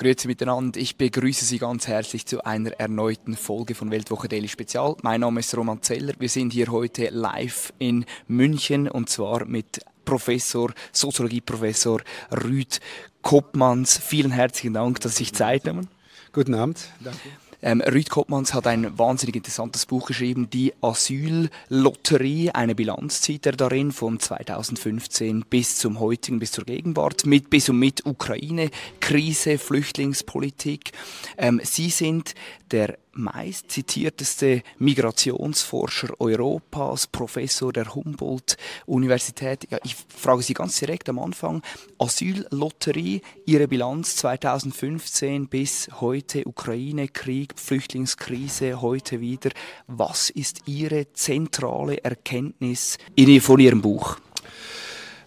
Grüezi 0.00 0.28
miteinander. 0.28 0.80
Ich 0.80 0.96
begrüße 0.96 1.44
Sie 1.44 1.58
ganz 1.58 1.86
herzlich 1.86 2.24
zu 2.24 2.42
einer 2.42 2.70
erneuten 2.80 3.36
Folge 3.36 3.74
von 3.74 3.90
Weltwoche 3.90 4.28
Daily 4.28 4.48
Spezial. 4.48 4.96
Mein 5.02 5.20
Name 5.20 5.40
ist 5.40 5.54
Roman 5.54 5.82
Zeller. 5.82 6.14
Wir 6.18 6.30
sind 6.30 6.54
hier 6.54 6.68
heute 6.68 7.10
live 7.10 7.74
in 7.78 8.06
München 8.26 8.88
und 8.88 9.10
zwar 9.10 9.44
mit 9.44 9.80
Professor, 10.06 10.72
Soziologieprofessor 10.92 12.00
Rüd 12.44 12.80
Koppmanns. 13.20 13.98
Vielen 13.98 14.30
herzlichen 14.30 14.72
Dank, 14.72 15.00
dass 15.00 15.16
Sie 15.16 15.24
sich 15.24 15.34
Zeit 15.34 15.66
nehmen. 15.66 15.88
Guten 16.32 16.54
Abend. 16.54 16.78
Danke. 17.00 17.28
Ähm, 17.62 17.80
Rüd 17.80 18.08
Koppmanns 18.08 18.54
hat 18.54 18.66
ein 18.66 18.98
wahnsinnig 18.98 19.36
interessantes 19.36 19.86
Buch 19.86 20.06
geschrieben, 20.06 20.48
die 20.50 20.72
Asyllotterie. 20.80 22.50
Eine 22.52 22.74
Bilanz 22.74 23.20
zieht 23.20 23.46
er 23.46 23.52
darin 23.52 23.92
von 23.92 24.18
2015 24.18 25.44
bis 25.48 25.76
zum 25.76 26.00
heutigen, 26.00 26.38
bis 26.38 26.52
zur 26.52 26.64
Gegenwart, 26.64 27.26
mit 27.26 27.50
bis 27.50 27.68
und 27.68 27.78
mit 27.78 28.06
Ukraine, 28.06 28.70
Krise, 29.00 29.58
Flüchtlingspolitik. 29.58 30.92
Ähm, 31.36 31.60
Sie 31.62 31.90
sind 31.90 32.34
der 32.70 32.98
meist 33.20 33.70
zitierteste 33.70 34.62
Migrationsforscher 34.78 36.20
Europas, 36.20 37.06
Professor 37.06 37.72
der 37.72 37.94
Humboldt-Universität. 37.94 39.66
Ja, 39.70 39.78
ich 39.84 39.94
frage 39.94 40.42
Sie 40.42 40.54
ganz 40.54 40.78
direkt 40.78 41.08
am 41.08 41.18
Anfang, 41.18 41.62
Asyllotterie, 41.98 43.22
Ihre 43.46 43.68
Bilanz 43.68 44.16
2015 44.16 45.48
bis 45.48 45.88
heute, 46.00 46.46
Ukraine-Krieg, 46.46 47.54
Flüchtlingskrise, 47.56 48.80
heute 48.80 49.20
wieder. 49.20 49.50
Was 49.86 50.30
ist 50.30 50.62
Ihre 50.66 51.12
zentrale 51.12 52.02
Erkenntnis 52.02 52.98
von 53.40 53.60
Ihrem 53.60 53.82
Buch? 53.82 54.18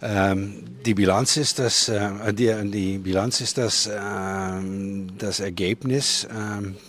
Ähm, 0.06 0.66
die 0.86 0.96
Bilanz 0.96 1.38
ist 1.38 1.60
das, 1.60 1.88
äh, 1.88 2.34
die, 2.34 2.54
die, 2.70 2.98
Bilanz 2.98 3.40
ist 3.40 3.58
das, 3.58 3.88
äh, 3.88 3.92
das 5.18 5.40
Ergebnis 5.40 6.26
äh, 6.26 6.28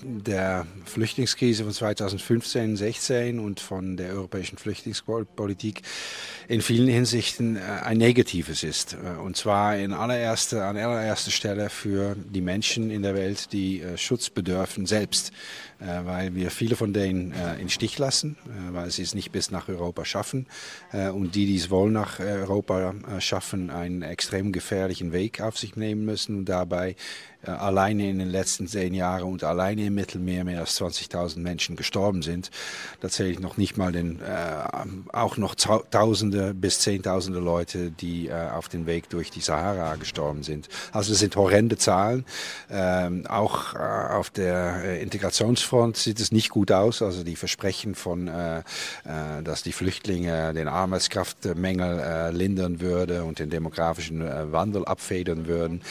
der 0.03 0.67
Flüchtlingskrise 0.85 1.63
von 1.63 1.73
2015, 1.73 2.77
16 2.77 3.39
und 3.39 3.61
von 3.61 3.97
der 3.97 4.15
europäischen 4.15 4.59
Flüchtlingspolitik 4.59 5.83
in 6.49 6.61
vielen 6.61 6.89
Hinsichten 6.89 7.57
äh, 7.57 7.61
ein 7.61 7.99
negatives 7.99 8.65
ist. 8.65 8.95
Äh, 8.95 9.21
und 9.21 9.37
zwar 9.37 9.77
in 9.77 9.93
allererster, 9.93 10.65
an 10.65 10.77
allererster 10.77 11.31
Stelle 11.31 11.71
für 11.71 12.17
die 12.17 12.41
Menschen 12.41 12.91
in 12.91 13.03
der 13.03 13.15
Welt, 13.15 13.53
die 13.53 13.85
Schutz 13.97 14.29
bedürfen 14.29 14.87
selbst. 14.87 15.31
Äh, 15.81 16.05
weil 16.05 16.35
wir 16.35 16.51
viele 16.51 16.77
von 16.77 16.93
denen 16.93 17.33
äh, 17.33 17.57
in 17.61 17.69
Stich 17.69 17.99
lassen, 17.99 18.37
äh, 18.47 18.75
weil 18.75 18.91
sie 18.91 19.03
es 19.03 19.15
nicht 19.15 19.33
bis 19.33 19.51
nach 19.51 19.69
Europa 19.69 20.05
schaffen. 20.05 20.47
Und 20.93 21.35
die, 21.35 21.47
die 21.47 21.57
es 21.57 21.71
wohl 21.71 21.91
nach 21.91 22.21
Europa 22.21 22.95
schaffen, 23.19 23.71
einen 23.71 24.03
extrem 24.03 24.53
gefährlichen 24.53 25.13
Weg 25.13 25.41
auf 25.41 25.59
sich 25.59 25.77
nehmen 25.77 26.05
müssen 26.05 26.39
und 26.39 26.45
dabei 26.49 26.91
äh, 26.91 26.95
alleine 27.51 28.09
in 28.09 28.19
den 28.19 28.29
letzten 28.29 28.67
zehn 28.67 28.95
Jahren 28.95 29.25
und 29.25 29.45
alleine 29.45 29.87
im 29.87 29.95
Mittelmeer 29.95 30.45
mehr 30.45 30.61
als 30.61 30.81
20.000 30.81 31.41
Menschen 31.41 31.77
gestorben 31.77 32.23
sind. 32.23 32.51
Da 33.01 33.09
zähle 33.09 33.31
ich 33.31 33.41
noch 33.41 33.57
nicht 33.57 33.77
mal 33.77 33.93
den, 33.93 34.21
äh, 34.21 35.13
auch 35.13 35.37
noch 35.37 35.55
Tausende 35.55 36.55
bis 36.55 36.81
Zehntausende 36.81 37.41
Leute, 37.41 37.91
die 37.91 38.29
äh, 38.29 38.51
auf 38.51 38.69
dem 38.69 38.87
Weg 38.87 39.09
durch 39.11 39.31
die 39.31 39.41
Sahara 39.41 39.97
gestorben 39.97 40.43
sind. 40.43 40.69
Also 40.93 41.13
es 41.13 41.19
sind 41.19 41.37
horrende 41.37 41.77
Zahlen. 41.77 42.25
Ähm, 42.71 43.27
auch 43.27 43.75
äh, 43.75 43.79
auf 43.79 44.31
der 44.31 44.85
äh, 44.85 45.03
Integrationsfront 45.03 45.97
sieht 45.97 46.21
es 46.21 46.33
nicht 46.33 46.51
gut 46.51 46.73
aus. 46.73 47.03
Also 47.03 47.25
die 47.25 47.37
Versprechen 47.37 47.95
von, 47.95 48.29
äh, 48.29 48.63
dass 49.43 49.63
die 49.63 49.73
Flüchtlinge 49.73 50.55
den 50.55 50.69
Arbeitskraftmängel 50.69 52.33
lindern 52.33 52.81
würde 52.81 53.25
und 53.25 53.39
den 53.39 53.51
demografischen 53.51 54.23
Wandel 54.53 54.85
abfedern 54.85 55.47
würden, 55.47 55.83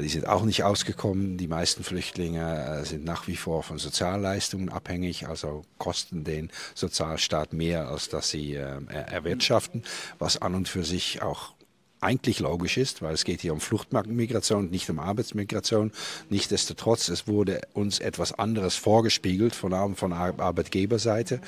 die 0.00 0.08
sind 0.08 0.26
auch 0.26 0.44
nicht 0.44 0.64
ausgekommen 0.64 0.95
gekommen. 0.96 1.36
Die 1.36 1.46
meisten 1.46 1.84
Flüchtlinge 1.84 2.80
äh, 2.80 2.84
sind 2.84 3.04
nach 3.04 3.28
wie 3.28 3.36
vor 3.36 3.62
von 3.62 3.78
Sozialleistungen 3.78 4.70
abhängig, 4.70 5.28
also 5.28 5.62
kosten 5.78 6.24
den 6.24 6.50
Sozialstaat 6.74 7.52
mehr, 7.52 7.88
als 7.88 8.08
dass 8.08 8.30
sie 8.30 8.54
äh, 8.54 8.80
erwirtschaften, 8.88 9.84
was 10.18 10.40
an 10.40 10.54
und 10.54 10.68
für 10.68 10.84
sich 10.84 11.22
auch 11.22 11.52
eigentlich 12.00 12.40
logisch 12.40 12.76
ist, 12.76 13.02
weil 13.02 13.14
es 13.14 13.24
geht 13.24 13.40
hier 13.40 13.52
um 13.52 13.60
Fluchtmigration, 13.60 14.70
nicht 14.70 14.88
um 14.90 14.98
Arbeitsmigration. 14.98 15.92
Nichtsdestotrotz, 16.28 17.08
es 17.08 17.26
wurde 17.26 17.62
uns 17.72 18.00
etwas 18.00 18.32
anderes 18.32 18.76
vorgespiegelt, 18.76 19.54
von, 19.54 19.96
von 19.96 20.12
Arbeitgeberseite. 20.12 21.40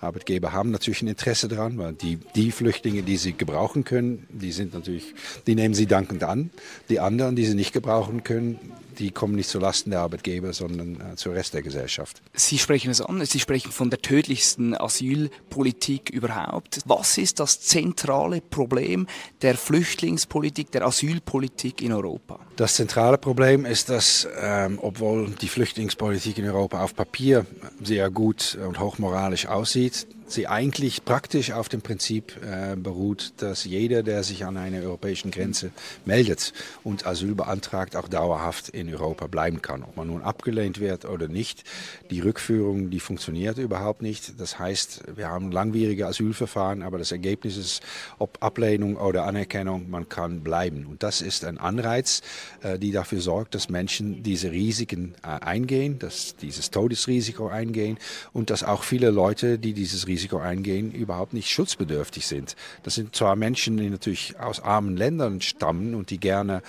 Arbeitgeber 0.00 0.52
haben 0.52 0.70
natürlich 0.70 1.02
ein 1.02 1.08
Interesse 1.08 1.48
daran, 1.48 1.78
weil 1.78 1.92
die, 1.92 2.18
die 2.34 2.52
Flüchtlinge, 2.52 3.02
die 3.02 3.16
sie 3.16 3.32
gebrauchen 3.32 3.84
können, 3.84 4.26
die 4.30 4.52
sind 4.52 4.74
natürlich, 4.74 5.14
die 5.46 5.54
nehmen 5.54 5.74
sie 5.74 5.86
dankend 5.86 6.24
an. 6.24 6.50
Die 6.88 7.00
anderen, 7.00 7.36
die 7.36 7.46
sie 7.46 7.54
nicht 7.54 7.72
gebrauchen 7.72 8.22
können, 8.24 8.58
die 8.98 9.10
kommen 9.10 9.34
nicht 9.34 9.48
zu 9.48 9.58
Lasten 9.58 9.90
der 9.90 10.00
Arbeitgeber, 10.00 10.52
sondern 10.52 11.12
äh, 11.12 11.16
zur 11.16 11.34
Rest 11.34 11.54
der 11.54 11.62
Gesellschaft. 11.62 12.22
Sie 12.34 12.58
sprechen 12.58 12.90
es 12.90 13.00
an, 13.00 13.24
Sie 13.24 13.40
sprechen 13.40 13.72
von 13.72 13.90
der 13.90 14.00
tödlichsten 14.00 14.74
Asylpolitik 14.74 16.10
überhaupt. 16.10 16.80
Was 16.86 17.18
ist 17.18 17.40
das 17.40 17.60
zentrale 17.60 18.40
Problem 18.40 19.06
der 19.42 19.56
Flüchtlingspolitik, 19.56 20.70
der 20.70 20.86
Asylpolitik 20.86 21.82
in 21.82 21.92
Europa? 21.92 22.38
Das 22.56 22.74
zentrale 22.74 23.18
Problem 23.18 23.64
ist, 23.64 23.90
dass, 23.90 24.26
ähm, 24.40 24.78
obwohl 24.80 25.30
die 25.30 25.48
Flüchtlingspolitik 25.48 26.38
in 26.38 26.46
Europa 26.46 26.82
auf 26.82 26.94
Papier 26.94 27.46
sehr 27.82 28.10
gut 28.10 28.56
und 28.66 28.78
hochmoralisch 28.80 29.46
aussieht, 29.46 29.85
eat 29.86 30.15
sie 30.26 30.48
eigentlich 30.48 31.04
praktisch 31.04 31.52
auf 31.52 31.68
dem 31.68 31.82
Prinzip 31.82 32.36
äh, 32.42 32.76
beruht, 32.76 33.32
dass 33.38 33.64
jeder, 33.64 34.02
der 34.02 34.22
sich 34.24 34.44
an 34.44 34.56
einer 34.56 34.82
europäischen 34.82 35.30
Grenze 35.30 35.70
meldet 36.04 36.52
und 36.82 37.06
Asyl 37.06 37.34
beantragt, 37.34 37.96
auch 37.96 38.08
dauerhaft 38.08 38.68
in 38.70 38.92
Europa 38.92 39.28
bleiben 39.28 39.62
kann. 39.62 39.82
Ob 39.82 39.96
man 39.96 40.08
nun 40.08 40.22
abgelehnt 40.22 40.80
wird 40.80 41.04
oder 41.04 41.28
nicht, 41.28 41.64
die 42.10 42.20
Rückführung, 42.20 42.90
die 42.90 43.00
funktioniert 43.00 43.58
überhaupt 43.58 44.02
nicht. 44.02 44.40
Das 44.40 44.58
heißt, 44.58 45.04
wir 45.14 45.28
haben 45.28 45.52
langwierige 45.52 46.06
Asylverfahren, 46.06 46.82
aber 46.82 46.98
das 46.98 47.12
Ergebnis 47.12 47.56
ist, 47.56 47.82
ob 48.18 48.42
Ablehnung 48.42 48.96
oder 48.96 49.24
Anerkennung, 49.24 49.88
man 49.90 50.08
kann 50.08 50.40
bleiben. 50.40 50.86
Und 50.86 51.02
das 51.02 51.20
ist 51.20 51.44
ein 51.44 51.58
Anreiz, 51.58 52.22
äh, 52.62 52.78
die 52.78 52.90
dafür 52.90 53.20
sorgt, 53.20 53.54
dass 53.54 53.68
Menschen 53.68 54.22
diese 54.22 54.50
Risiken 54.50 55.14
äh, 55.22 55.28
eingehen, 55.44 55.98
dass 55.98 56.36
dieses 56.36 56.70
Todesrisiko 56.70 57.48
eingehen 57.48 57.98
und 58.32 58.50
dass 58.50 58.64
auch 58.64 58.82
viele 58.82 59.10
Leute, 59.10 59.58
die 59.58 59.72
dieses 59.72 60.06
Risiko 60.06 60.15
Risiko 60.16 60.38
eingehen, 60.38 60.92
überhaupt 60.92 61.34
nicht 61.34 61.50
schutzbedürftig 61.50 62.26
sind. 62.26 62.56
Das 62.84 62.94
sind 62.94 63.14
zwar 63.14 63.36
Menschen, 63.36 63.76
die 63.76 63.90
natürlich 63.90 64.40
aus 64.40 64.60
armen 64.60 64.96
Ländern 64.96 65.42
stammen 65.42 65.94
und 65.94 66.08
die 66.08 66.18
gerne 66.18 66.62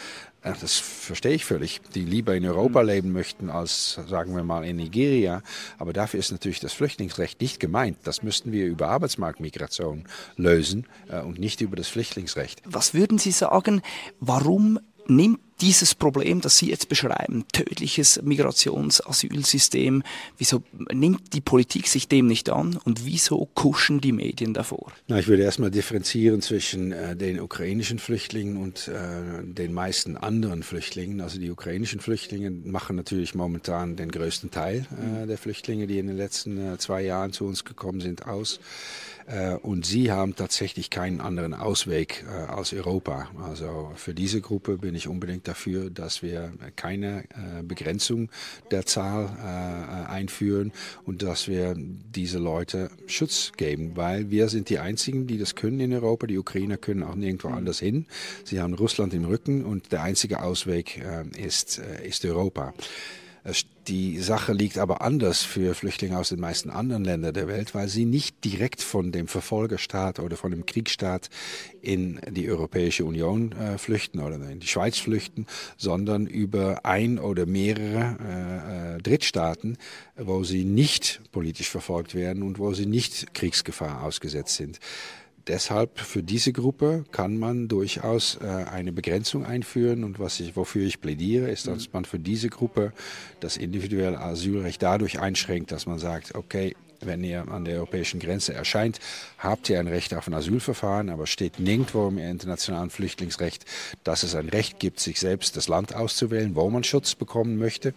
das 0.62 0.78
verstehe 0.78 1.34
ich 1.34 1.46
völlig, 1.46 1.82
die 1.94 2.04
lieber 2.04 2.36
in 2.36 2.46
Europa 2.46 2.82
mhm. 2.82 2.88
leben 2.88 3.12
möchten 3.12 3.50
als, 3.50 4.00
sagen 4.08 4.36
wir 4.36 4.44
mal, 4.44 4.64
in 4.64 4.78
Nigeria. 4.78 5.42
Aber 5.78 5.94
dafür 5.94 6.20
ist 6.20 6.32
natürlich 6.32 6.60
das 6.60 6.74
Flüchtlingsrecht 6.74 7.42
nicht 7.42 7.60
gemeint. 7.60 7.98
Das 8.04 8.24
müssten 8.24 8.52
wir 8.52 8.66
über 8.66 8.88
Arbeitsmarktmigration 8.88 10.06
lösen 10.38 10.86
äh, 11.10 11.20
und 11.20 11.40
nicht 11.40 11.60
über 11.60 11.76
das 11.76 11.88
Flüchtlingsrecht. 11.90 12.62
Was 12.66 12.94
würden 12.94 13.18
Sie 13.18 13.32
sagen, 13.32 13.82
warum 14.20 14.80
nimmt 15.08 15.40
dieses 15.62 15.96
Problem, 15.96 16.42
das 16.42 16.58
Sie 16.58 16.70
jetzt 16.70 16.90
beschreiben, 16.90 17.46
tödliches 17.52 18.22
Migrationsasylsystem, 18.22 20.04
wieso 20.38 20.64
nimmt 20.92 21.34
die 21.34 21.42
Politik 21.42 21.88
sich 21.88 22.08
dem 22.08 22.28
nicht 22.28 22.50
an 22.50 22.78
und 22.84 23.06
wieso 23.06 23.48
kuschen 23.54 24.02
die 24.02 24.12
Medien 24.12 24.54
davor? 24.54 24.92
Na, 25.08 25.20
ich 25.20 25.28
würde 25.28 25.44
erstmal 25.44 25.72
differenzieren 25.72 26.42
zwischen 26.42 26.92
äh, 26.92 27.16
den 27.16 27.40
ukrainischen 27.40 28.00
Flüchtlingen 28.00 28.58
und 28.58 28.88
äh, 28.88 29.44
den 29.44 29.74
meisten 29.74 30.18
anderen 30.18 30.64
Flüchtlingen. 30.64 31.22
Also 31.22 31.40
die 31.40 31.50
ukrainischen 31.50 32.00
Flüchtlinge 32.00 32.52
machen 32.52 32.96
natürlich 32.96 33.36
momentan 33.36 33.96
den 33.96 34.12
größten 34.12 34.52
Teil 34.52 34.86
äh, 35.24 35.28
der 35.28 35.38
Flüchtlinge, 35.38 35.88
die 35.88 36.00
in 36.00 36.08
den 36.08 36.18
letzten 36.18 36.74
äh, 36.74 36.78
zwei 36.78 37.02
Jahren 37.02 37.34
zu 37.34 37.46
uns 37.46 37.66
gekommen 37.66 38.02
sind, 38.02 38.28
aus. 38.28 38.60
Äh, 39.28 39.56
und 39.56 39.86
sie 39.86 40.12
haben 40.12 40.36
tatsächlich 40.36 40.90
keinen 40.90 41.20
anderen 41.20 41.54
Ausweg 41.54 42.26
äh, 42.28 42.52
als 42.52 42.74
Europa. 42.74 43.30
Also 43.44 43.92
für 43.96 44.14
diese 44.14 44.42
Gruppe 44.42 44.78
bin 44.78 44.96
ich 44.96 45.08
unbedingt 45.08 45.48
dafür, 45.48 45.90
dass 45.90 46.22
wir 46.24 46.54
keine 46.76 47.24
äh, 47.24 47.64
Begrenzung 47.64 48.30
der 48.72 48.86
Zahl 48.86 49.28
einführen 50.08 50.72
und 51.06 51.22
dass 51.22 51.48
wir 51.48 51.76
diese 51.78 52.40
Leute 52.40 52.90
Schutz 53.08 53.52
geben, 53.58 53.96
weil 53.96 54.30
wir 54.30 54.50
sind 54.50 54.70
die 54.70 54.80
Einzigen, 54.80 55.28
die 55.28 55.38
das 55.38 55.56
können 55.56 55.80
in 55.80 55.94
Europa. 55.94 56.28
Die 56.28 56.38
Ukrainer 56.38 56.78
können 56.78 57.04
auch 57.04 57.16
nirgendwo 57.16 57.50
anders 57.50 57.80
hin. 57.80 58.06
Sie 58.44 58.60
haben 58.62 58.74
Russland 58.74 59.14
im 59.14 59.26
Rücken 59.26 59.66
und 59.66 59.92
der 59.92 60.04
einzige 60.04 60.42
Ausweg 60.42 61.02
ist, 61.38 61.80
ist 62.04 62.26
Europa. 62.26 62.74
Die 63.88 64.20
Sache 64.20 64.52
liegt 64.52 64.78
aber 64.78 65.02
anders 65.02 65.44
für 65.44 65.74
Flüchtlinge 65.74 66.18
aus 66.18 66.28
den 66.30 66.42
meisten 66.42 66.70
anderen 66.70 67.06
Ländern 67.06 67.34
der 67.34 67.48
Welt, 67.48 67.74
weil 67.74 67.88
sie 67.88 68.04
nicht 68.04 68.44
direkt 68.44 68.82
von 68.82 69.14
dem 69.14 69.30
Verfolgerstaat 69.30 70.20
oder 70.20 70.36
von 70.36 70.52
dem 70.52 70.66
Kriegsstaat 70.66 71.30
in 71.82 72.20
die 72.30 72.50
Europäische 72.50 73.06
Union 73.06 73.54
äh, 73.54 73.78
flüchten 73.78 74.20
oder 74.20 74.36
in 74.50 74.60
die 74.60 74.68
Schweiz 74.68 74.98
flüchten, 74.98 75.46
sondern 75.78 76.28
über 76.28 76.86
ein 76.86 77.18
oder 77.18 77.46
mehrere 77.46 78.18
äh, 78.20 78.96
äh 78.96 79.02
Drittstaaten, 79.02 79.78
wo 80.18 80.44
sie 80.44 80.66
nicht 80.66 81.22
politisch 81.32 81.70
verfolgt 81.70 82.14
werden 82.16 82.44
und 82.44 82.60
wo 82.60 82.74
sie 82.74 82.86
nicht 82.86 83.34
Kriegsgefahr 83.34 84.04
ausgesetzt 84.04 84.56
sind. 84.56 84.80
Deshalb 85.48 86.00
für 86.00 86.24
diese 86.24 86.52
Gruppe 86.52 87.06
kann 87.12 87.38
man 87.38 87.70
durchaus 87.70 88.38
äh, 88.42 88.46
eine 88.46 88.92
Begrenzung 88.92 89.46
einführen 89.46 90.04
und 90.04 90.20
was 90.20 90.40
ich, 90.42 90.56
wofür 90.58 90.86
ich 90.86 91.00
plädiere, 91.00 91.50
ist, 91.50 91.68
dass 91.68 91.88
mhm. 91.88 91.94
man 91.94 92.06
für 92.06 92.20
diese 92.20 92.50
Gruppe 92.50 92.92
das 93.40 93.56
individuelle 93.56 94.20
Asylrecht 94.20 94.82
dadurch 94.82 95.20
einschränkt, 95.20 95.72
dass 95.72 95.86
man 95.86 96.00
sagt, 96.00 96.36
okay, 96.36 96.76
wenn 97.02 97.24
ihr 97.24 97.48
an 97.50 97.66
der 97.66 97.78
europäischen 97.78 98.20
Grenze 98.20 98.54
erscheint, 98.54 99.00
habt 99.38 99.70
ihr 99.70 99.80
ein 99.80 99.88
Recht 99.88 100.14
auf 100.14 100.28
ein 100.28 100.34
Asylverfahren, 100.34 101.10
aber 101.10 101.28
steht 101.28 101.60
nirgendwo 101.60 102.08
im 102.08 102.18
internationalen 102.18 102.90
Flüchtlingsrecht, 102.90 103.66
dass 104.04 104.24
es 104.24 104.36
ein 104.36 104.50
Recht 104.50 104.80
gibt, 104.80 105.00
sich 105.00 105.20
selbst 105.20 105.56
das 105.58 105.68
Land 105.68 105.96
auszuwählen, 105.96 106.56
wo 106.56 106.70
man 106.70 106.84
Schutz 106.84 107.16
bekommen 107.16 107.58
möchte. 107.58 107.94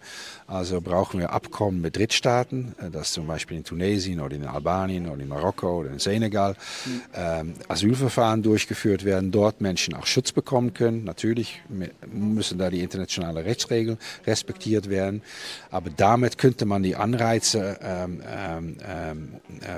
Also 0.47 0.81
brauchen 0.81 1.19
wir 1.19 1.31
Abkommen 1.31 1.81
mit 1.81 1.97
Drittstaaten, 1.97 2.75
äh, 2.79 2.89
dass 2.89 3.11
zum 3.11 3.27
Beispiel 3.27 3.57
in 3.57 3.63
Tunesien 3.63 4.19
oder 4.19 4.35
in 4.35 4.45
Albanien 4.45 5.09
oder 5.09 5.21
in 5.21 5.27
Marokko 5.27 5.79
oder 5.79 5.91
in 5.91 5.99
Senegal 5.99 6.55
ähm, 7.13 7.55
Asylverfahren 7.67 8.43
durchgeführt 8.43 9.05
werden, 9.05 9.31
dort 9.31 9.61
Menschen 9.61 9.93
auch 9.93 10.05
Schutz 10.05 10.31
bekommen 10.31 10.73
können. 10.73 11.03
Natürlich 11.03 11.61
müssen 12.11 12.57
da 12.57 12.69
die 12.69 12.81
internationalen 12.81 13.37
Rechtsregeln 13.37 13.97
respektiert 14.25 14.89
werden, 14.89 15.21
aber 15.69 15.89
damit 15.89 16.37
könnte 16.37 16.65
man 16.65 16.83
die 16.83 16.95
Anreize 16.95 17.79
ähm, 17.81 18.21
ähm, 18.27 18.51
ähm, 18.61 18.77
äh, 18.79 18.90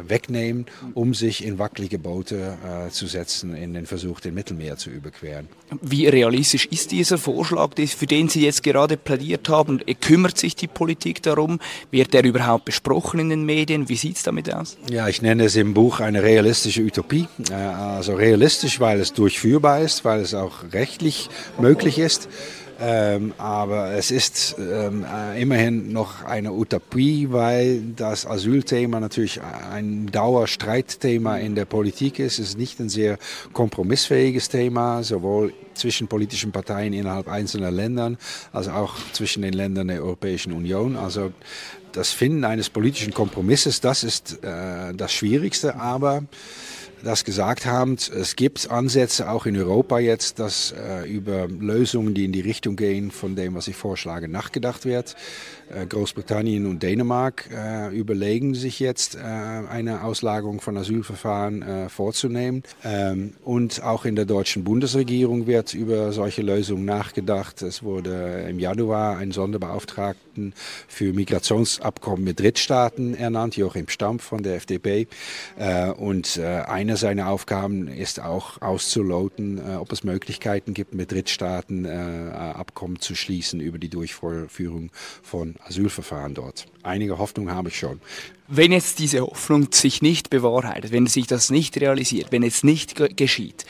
wegnehmen, 0.07 0.65
um 0.93 1.13
sich 1.13 1.43
in 1.43 1.59
wackelige 1.59 1.99
Boote 1.99 2.57
äh, 2.65 2.89
zu 2.89 3.07
setzen, 3.07 3.55
in 3.55 3.73
den 3.73 3.85
Versuch, 3.85 4.19
den 4.19 4.33
Mittelmeer 4.33 4.77
zu 4.77 4.89
überqueren. 4.89 5.47
Wie 5.81 6.07
realistisch 6.07 6.65
ist 6.67 6.91
dieser 6.91 7.17
Vorschlag, 7.17 7.71
für 7.75 8.07
den 8.07 8.29
Sie 8.29 8.43
jetzt 8.43 8.63
gerade 8.63 8.97
plädiert 8.97 9.49
haben? 9.49 9.81
Kümmert 10.01 10.37
sich 10.37 10.55
die 10.55 10.67
Politik 10.67 11.21
darum? 11.23 11.59
Wird 11.91 12.13
der 12.13 12.23
überhaupt 12.23 12.65
besprochen 12.65 13.19
in 13.19 13.29
den 13.29 13.45
Medien? 13.45 13.89
Wie 13.89 13.95
sieht 13.95 14.17
es 14.17 14.23
damit 14.23 14.53
aus? 14.53 14.77
Ja, 14.89 15.07
ich 15.07 15.21
nenne 15.21 15.45
es 15.45 15.55
im 15.55 15.73
Buch 15.73 15.99
eine 15.99 16.23
realistische 16.23 16.81
Utopie. 16.81 17.27
Äh, 17.49 17.53
also 17.53 18.15
realistisch, 18.15 18.79
weil 18.79 18.99
es 18.99 19.13
durchführbar 19.13 19.81
ist, 19.81 20.05
weil 20.05 20.21
es 20.21 20.33
auch 20.33 20.71
rechtlich 20.71 21.29
möglich 21.59 21.99
ist. 21.99 22.29
Ähm, 22.85 23.33
aber 23.37 23.91
es 23.91 24.11
ist 24.11 24.57
ähm, 24.59 25.05
äh, 25.05 25.41
immerhin 25.41 25.93
noch 25.93 26.25
eine 26.25 26.51
Utopie, 26.51 27.29
weil 27.31 27.81
das 27.95 28.25
Asylthema 28.25 28.99
natürlich 28.99 29.39
ein 29.71 30.07
Dauerstreitthema 30.07 31.37
in 31.37 31.55
der 31.55 31.63
Politik 31.63 32.19
ist. 32.19 32.39
Es 32.39 32.49
ist 32.49 32.57
nicht 32.57 32.81
ein 32.81 32.89
sehr 32.89 33.19
kompromissfähiges 33.53 34.49
Thema, 34.49 35.01
sowohl 35.01 35.53
zwischen 35.75 36.09
politischen 36.09 36.51
Parteien 36.51 36.91
innerhalb 36.91 37.29
einzelner 37.29 37.71
Ländern 37.71 38.17
als 38.51 38.67
auch 38.67 38.95
zwischen 39.13 39.43
den 39.43 39.53
Ländern 39.53 39.87
der 39.87 40.03
Europäischen 40.03 40.51
Union. 40.51 40.97
Also 40.97 41.31
das 41.93 42.11
Finden 42.11 42.43
eines 42.43 42.69
politischen 42.69 43.13
Kompromisses, 43.13 43.79
das 43.79 44.03
ist 44.03 44.43
äh, 44.43 44.93
das 44.93 45.13
Schwierigste, 45.13 45.75
aber 45.75 46.25
das 47.03 47.25
gesagt 47.25 47.65
haben, 47.65 47.95
es 47.95 48.35
gibt 48.35 48.69
Ansätze 48.71 49.29
auch 49.29 49.45
in 49.45 49.57
Europa 49.57 49.99
jetzt, 49.99 50.39
dass 50.39 50.71
äh, 50.71 51.07
über 51.07 51.47
Lösungen, 51.47 52.13
die 52.13 52.25
in 52.25 52.31
die 52.31 52.41
Richtung 52.41 52.75
gehen 52.75 53.11
von 53.11 53.35
dem, 53.35 53.55
was 53.55 53.67
ich 53.67 53.75
vorschlage, 53.75 54.27
nachgedacht 54.27 54.85
wird. 54.85 55.15
Äh, 55.73 55.85
Großbritannien 55.85 56.65
und 56.65 56.83
Dänemark 56.83 57.49
äh, 57.51 57.95
überlegen 57.95 58.53
sich 58.53 58.79
jetzt, 58.79 59.15
äh, 59.15 59.19
eine 59.19 60.03
Auslagerung 60.03 60.61
von 60.61 60.77
Asylverfahren 60.77 61.89
vorzunehmen. 61.89 62.63
Ähm, 62.83 63.33
und 63.43 63.83
auch 63.83 64.05
in 64.05 64.15
der 64.15 64.25
deutschen 64.25 64.63
Bundesregierung 64.63 65.47
wird 65.47 65.73
über 65.73 66.11
solche 66.11 66.41
Lösungen 66.41 66.85
nachgedacht. 66.85 67.61
Es 67.61 67.83
wurde 67.83 68.45
im 68.49 68.59
Januar 68.59 69.17
ein 69.17 69.31
Sonderbeauftragten 69.31 70.53
für 70.87 71.13
Migrationsabkommen 71.13 72.23
mit 72.23 72.39
Drittstaaten 72.39 73.15
ernannt, 73.15 73.55
Joachim 73.55 73.87
Stampf 73.87 74.23
von 74.23 74.43
der 74.43 74.55
FDP. 74.55 75.07
Und 75.97 76.39
eine 76.39 76.93
eine 76.93 76.97
seiner 76.97 77.29
Aufgaben 77.29 77.87
ist 77.87 78.19
auch 78.19 78.61
auszuloten, 78.61 79.61
ob 79.77 79.91
es 79.91 80.03
Möglichkeiten 80.03 80.73
gibt, 80.73 80.93
mit 80.93 81.11
Drittstaaten 81.11 81.85
Abkommen 81.85 82.99
zu 82.99 83.15
schließen 83.15 83.59
über 83.59 83.77
die 83.77 83.89
Durchführung 83.89 84.91
von 85.21 85.55
Asylverfahren 85.65 86.33
dort. 86.33 86.65
Einige 86.83 87.17
Hoffnung 87.17 87.51
habe 87.51 87.69
ich 87.69 87.79
schon. 87.79 88.01
Wenn 88.47 88.71
jetzt 88.71 88.99
diese 88.99 89.21
Hoffnung 89.21 89.71
sich 89.71 90.01
nicht 90.01 90.29
bewahrheitet, 90.29 90.91
wenn 90.91 91.07
sich 91.07 91.27
das 91.27 91.49
nicht 91.49 91.77
realisiert, 91.77 92.31
wenn 92.31 92.43
es 92.43 92.63
nicht 92.63 92.95
geschieht, 93.17 93.65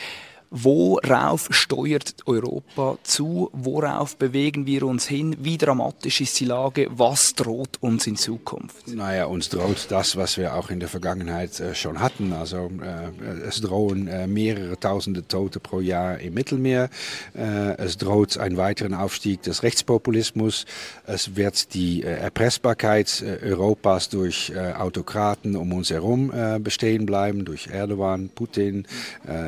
Worauf 0.55 1.47
steuert 1.49 2.13
Europa 2.27 2.99
zu? 3.01 3.49
Worauf 3.53 4.17
bewegen 4.17 4.67
wir 4.67 4.83
uns 4.83 5.07
hin? 5.07 5.35
Wie 5.39 5.57
dramatisch 5.57 6.21
ist 6.21 6.39
die 6.39 6.45
Lage? 6.45 6.89
Was 6.91 7.33
droht 7.33 7.81
uns 7.81 8.05
in 8.05 8.17
Zukunft? 8.17 8.87
Naja, 8.87 9.25
uns 9.25 9.49
droht 9.49 9.87
das, 9.89 10.15
was 10.15 10.37
wir 10.37 10.53
auch 10.53 10.69
in 10.69 10.79
der 10.79 10.89
Vergangenheit 10.89 11.59
äh, 11.59 11.73
schon 11.73 11.99
hatten. 11.99 12.33
Also 12.33 12.69
äh, 12.83 13.47
es 13.47 13.61
drohen 13.61 14.07
äh, 14.07 14.27
mehrere 14.27 14.79
tausende 14.79 15.27
Tote 15.27 15.59
pro 15.59 15.79
Jahr 15.79 16.19
im 16.19 16.35
Mittelmeer. 16.35 16.91
Äh, 17.35 17.75
es 17.77 17.97
droht 17.97 18.37
ein 18.37 18.55
weiteren 18.55 18.93
Aufstieg 18.93 19.41
des 19.41 19.63
Rechtspopulismus. 19.63 20.67
Es 21.07 21.35
wird 21.35 21.73
die 21.73 22.03
äh, 22.03 22.13
Erpressbarkeit 22.13 23.23
äh, 23.23 23.43
Europas 23.43 24.09
durch 24.09 24.53
Autokraten 24.55 25.55
um 25.55 25.73
uns 25.73 25.89
herum 25.89 26.31
bestehen 26.59 27.05
bleiben, 27.05 27.45
durch 27.45 27.67
Erdogan, 27.67 28.29
Putin, 28.29 28.85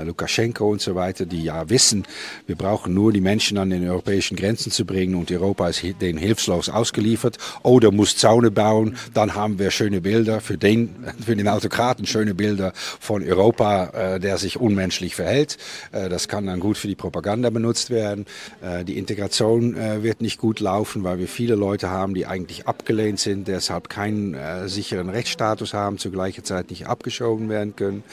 Lukaschenko 0.04 0.72
und 0.72 0.82
so 0.82 0.95
weiter, 0.96 1.26
die 1.26 1.44
ja 1.44 1.70
wissen, 1.70 2.06
wir 2.48 2.56
brauchen 2.56 2.94
nur 2.94 3.12
die 3.12 3.22
Menschen 3.22 3.58
an 3.58 3.70
den 3.70 3.88
europäischen 3.88 4.36
Grenzen 4.36 4.72
zu 4.72 4.86
bringen 4.86 5.16
und 5.16 5.32
Europa 5.32 5.70
ist 5.70 5.84
denen 6.02 6.18
hilflos 6.18 6.70
ausgeliefert 6.70 7.38
oder 7.64 7.92
muss 7.92 8.18
Zaune 8.18 8.52
bauen, 8.52 8.98
dann 9.14 9.36
haben 9.36 9.60
wir 9.60 9.72
schöne 9.72 10.02
Bilder 10.02 10.42
für 10.42 10.58
den, 10.58 10.96
für 11.26 11.36
den 11.36 11.48
Autokraten, 11.48 12.06
schöne 12.06 12.34
Bilder 12.34 12.74
von 12.76 13.24
Europa, 13.24 14.16
äh, 14.16 14.20
der 14.20 14.38
sich 14.38 14.60
unmenschlich 14.60 15.16
verhält. 15.16 15.58
Äh, 15.92 16.10
das 16.10 16.28
kann 16.28 16.46
dann 16.46 16.60
gut 16.60 16.78
für 16.78 16.88
die 16.88 16.96
Propaganda 16.96 17.50
benutzt 17.50 17.90
werden. 17.90 18.26
Äh, 18.62 18.84
die 18.84 18.98
Integration 18.98 19.76
äh, 19.76 20.04
wird 20.04 20.22
nicht 20.22 20.40
gut 20.40 20.60
laufen, 20.60 21.04
weil 21.04 21.20
wir 21.20 21.28
viele 21.28 21.56
Leute 21.56 21.90
haben, 21.90 22.14
die 22.14 22.26
eigentlich 22.26 22.68
abgelehnt 22.68 23.20
sind, 23.20 23.48
deshalb 23.48 23.90
keinen 23.90 24.34
äh, 24.34 24.68
sicheren 24.70 25.10
Rechtsstatus 25.10 25.74
haben, 25.74 25.98
zur 25.98 26.12
gleichen 26.12 26.44
Zeit 26.44 26.70
nicht 26.70 26.88
abgeschoben 26.88 27.50
werden 27.50 27.76
können. 27.76 28.04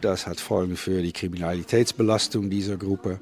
Das 0.00 0.26
hat 0.26 0.38
Folgen 0.38 0.76
für 0.76 1.02
die 1.02 1.12
Kriminalitätsbelastung 1.12 2.17
Belastung 2.18 2.50
dieser 2.50 2.76
Gruppe. 2.76 3.20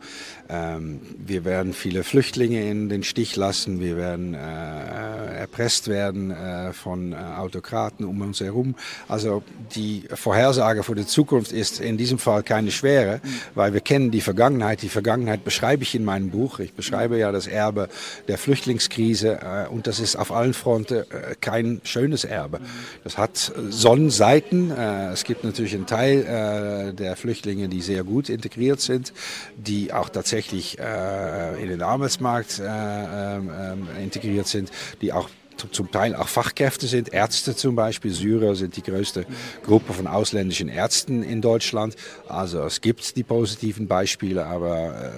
Ähm, 0.49 1.00
wir 1.19 1.45
werden 1.45 1.75
viele 1.75 2.03
Flüchtlinge 2.03 2.67
in 2.71 2.88
den 2.88 3.03
Stich 3.03 3.37
lassen. 3.37 3.79
Wir 3.79 3.99
werden 3.99 4.33
äh, 4.33 5.38
erpresst 5.38 5.88
werden 5.88 6.31
äh, 6.31 6.73
von 6.73 7.12
äh, 7.12 7.17
Autokraten 7.17 8.07
um 8.07 8.23
uns 8.23 8.41
herum. 8.41 8.75
Also 9.07 9.43
die 9.75 10.05
Vorhersage 10.15 10.83
für 10.83 10.95
die 10.95 11.05
Zukunft 11.05 11.53
ist 11.53 11.79
in 11.79 11.99
diesem 11.99 12.19
Fall 12.19 12.43
keine 12.43 12.71
schwere, 12.71 13.21
weil 13.55 13.75
wir 13.75 13.83
kennen 13.83 14.11
die 14.11 14.23
Vergangenheit. 14.23 14.81
Die 14.81 14.88
Vergangenheit 14.88 15.45
beschreibe 15.45 15.83
ich 15.83 15.95
in 15.95 16.05
meinem 16.05 16.31
Buch. 16.31 16.59
Ich 16.61 16.73
beschreibe 16.73 17.19
ja 17.19 17.33
das 17.33 17.47
Erbe 17.47 17.91
der 18.29 18.38
Flüchtlingskrise 18.38 19.41
äh, 19.43 19.69
und 19.69 19.87
das 19.87 20.00
ist 20.00 20.17
auf 20.17 20.33
allen 20.33 20.55
Fronten 20.55 21.05
äh, 21.11 21.35
kein 21.38 21.83
schönes 21.85 22.25
Erbe. 22.25 22.61
Das 23.05 23.19
hat 23.19 23.53
Sonnenseiten. 23.69 24.71
Äh, 24.71 25.12
es 25.12 25.25
gibt 25.25 25.45
natürlich 25.45 25.75
einen 25.75 25.87
Teil 25.87 26.95
der 26.97 27.17
Flüchtlinge, 27.17 27.69
die 27.69 27.81
sehr 27.81 28.05
gut 28.05 28.29
integriert 28.29 28.81
sind 28.81 28.86
sind, 28.87 29.12
die 29.57 29.93
auch 29.93 30.09
tatsächlich 30.09 30.78
äh, 30.78 31.62
in 31.62 31.69
den 31.69 31.83
Arbeitsmarkt 31.83 32.59
äh, 32.59 32.64
ähm, 32.64 33.50
ähm, 33.55 33.88
integriert 34.02 34.47
sind, 34.47 34.71
die 35.00 35.12
auch 35.12 35.28
zum 35.71 35.91
Teil 35.91 36.15
auch 36.15 36.29
Fachkräfte 36.29 36.87
sind, 36.87 37.13
Ärzte 37.13 37.57
zum 37.57 37.77
Beispiel. 37.77 38.13
Syrer 38.13 38.55
sind 38.55 38.77
die 38.77 38.83
größte 38.83 39.27
Gruppe 39.65 39.93
von 39.93 40.07
ausländischen 40.07 40.69
Ärzten 40.69 41.23
in 41.23 41.41
Deutschland. 41.41 41.97
Also 42.29 42.63
es 42.63 42.81
gibt 42.81 43.17
die 43.17 43.23
positiven 43.23 43.87
Beispiele, 43.87 44.47
aber 44.47 45.13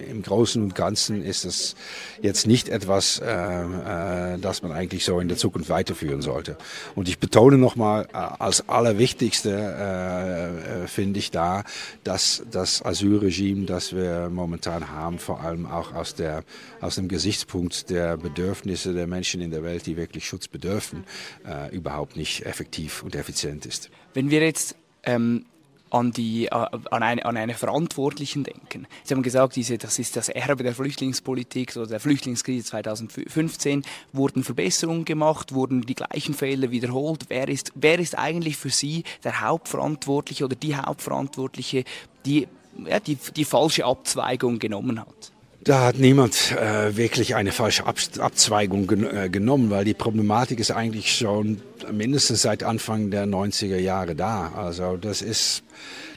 äh, 0.00 0.10
im 0.10 0.22
Großen 0.22 0.62
und 0.62 0.74
Ganzen 0.74 1.24
ist 1.24 1.44
es 1.44 1.76
jetzt 2.22 2.46
nicht 2.46 2.68
etwas, 2.68 3.18
äh, 3.18 3.26
äh, 3.26 4.38
das 4.38 4.62
man 4.62 4.72
eigentlich 4.72 5.04
so 5.04 5.20
in 5.20 5.28
der 5.28 5.36
Zukunft 5.36 5.68
weiterführen 5.68 6.22
sollte. 6.22 6.56
Und 6.94 7.08
ich 7.08 7.18
betone 7.18 7.58
nochmal, 7.58 8.06
äh, 8.12 8.16
als 8.16 8.68
allerwichtigste 8.68 9.50
äh, 9.50 10.84
äh, 10.84 10.86
finde 10.86 11.18
ich 11.18 11.30
da, 11.30 11.64
dass 12.04 12.42
das 12.50 12.84
Asylregime, 12.84 13.66
das 13.66 13.94
wir 13.94 14.28
momentan 14.30 14.90
haben, 14.90 15.18
vor 15.18 15.40
allem 15.40 15.66
auch 15.66 15.94
aus, 15.94 16.14
der, 16.14 16.42
aus 16.80 16.96
dem 16.96 17.08
Gesichtspunkt 17.08 17.90
der 17.90 18.16
Bedürfnisse 18.16 18.92
der 18.92 19.06
Menschen 19.06 19.40
in 19.40 19.50
der 19.50 19.62
Welt, 19.62 19.75
die 19.82 19.96
wirklich 19.96 20.26
Schutz 20.26 20.48
bedürfen, 20.48 21.04
äh, 21.46 21.74
überhaupt 21.74 22.16
nicht 22.16 22.44
effektiv 22.46 23.02
und 23.02 23.14
effizient 23.14 23.66
ist. 23.66 23.90
Wenn 24.14 24.30
wir 24.30 24.42
jetzt 24.42 24.76
ähm, 25.02 25.46
an, 25.90 26.12
die, 26.12 26.50
an, 26.50 27.02
eine, 27.02 27.24
an 27.24 27.36
eine 27.36 27.54
Verantwortlichen 27.54 28.44
denken. 28.44 28.86
Sie 29.04 29.14
haben 29.14 29.22
gesagt, 29.22 29.56
diese, 29.56 29.78
das 29.78 29.98
ist 29.98 30.16
das 30.16 30.28
Erbe 30.28 30.62
der 30.62 30.74
Flüchtlingspolitik 30.74 31.76
oder 31.76 31.86
der 31.86 32.00
Flüchtlingskrise 32.00 32.64
2015. 32.66 33.84
Wurden 34.12 34.42
Verbesserungen 34.42 35.04
gemacht, 35.04 35.54
wurden 35.54 35.82
die 35.82 35.94
gleichen 35.94 36.34
Fälle 36.34 36.70
wiederholt. 36.70 37.26
Wer 37.28 37.48
ist, 37.48 37.72
wer 37.74 37.98
ist 37.98 38.18
eigentlich 38.18 38.56
für 38.56 38.70
Sie 38.70 39.04
der 39.22 39.40
Hauptverantwortliche 39.40 40.44
oder 40.44 40.56
die 40.56 40.76
Hauptverantwortliche, 40.76 41.84
die 42.24 42.48
ja, 42.84 43.00
die, 43.00 43.16
die 43.36 43.44
falsche 43.44 43.84
Abzweigung 43.84 44.58
genommen 44.58 45.00
hat? 45.00 45.32
Da 45.66 45.80
hat 45.80 45.98
niemand 45.98 46.52
äh, 46.52 46.96
wirklich 46.96 47.34
eine 47.34 47.50
falsche 47.50 47.86
Ab 47.86 47.96
Abzweigung 48.20 48.86
gen 48.86 49.04
äh, 49.04 49.28
genommen, 49.28 49.68
weil 49.68 49.84
die 49.84 49.94
Problematik 49.94 50.60
ist 50.60 50.70
eigentlich 50.70 51.16
schon 51.16 51.60
mindestens 51.90 52.42
seit 52.42 52.62
Anfang 52.62 53.10
der 53.10 53.26
90er 53.26 53.76
Jahre 53.76 54.14
da. 54.14 54.52
Also 54.54 54.96
das 54.96 55.22
ist 55.22 55.64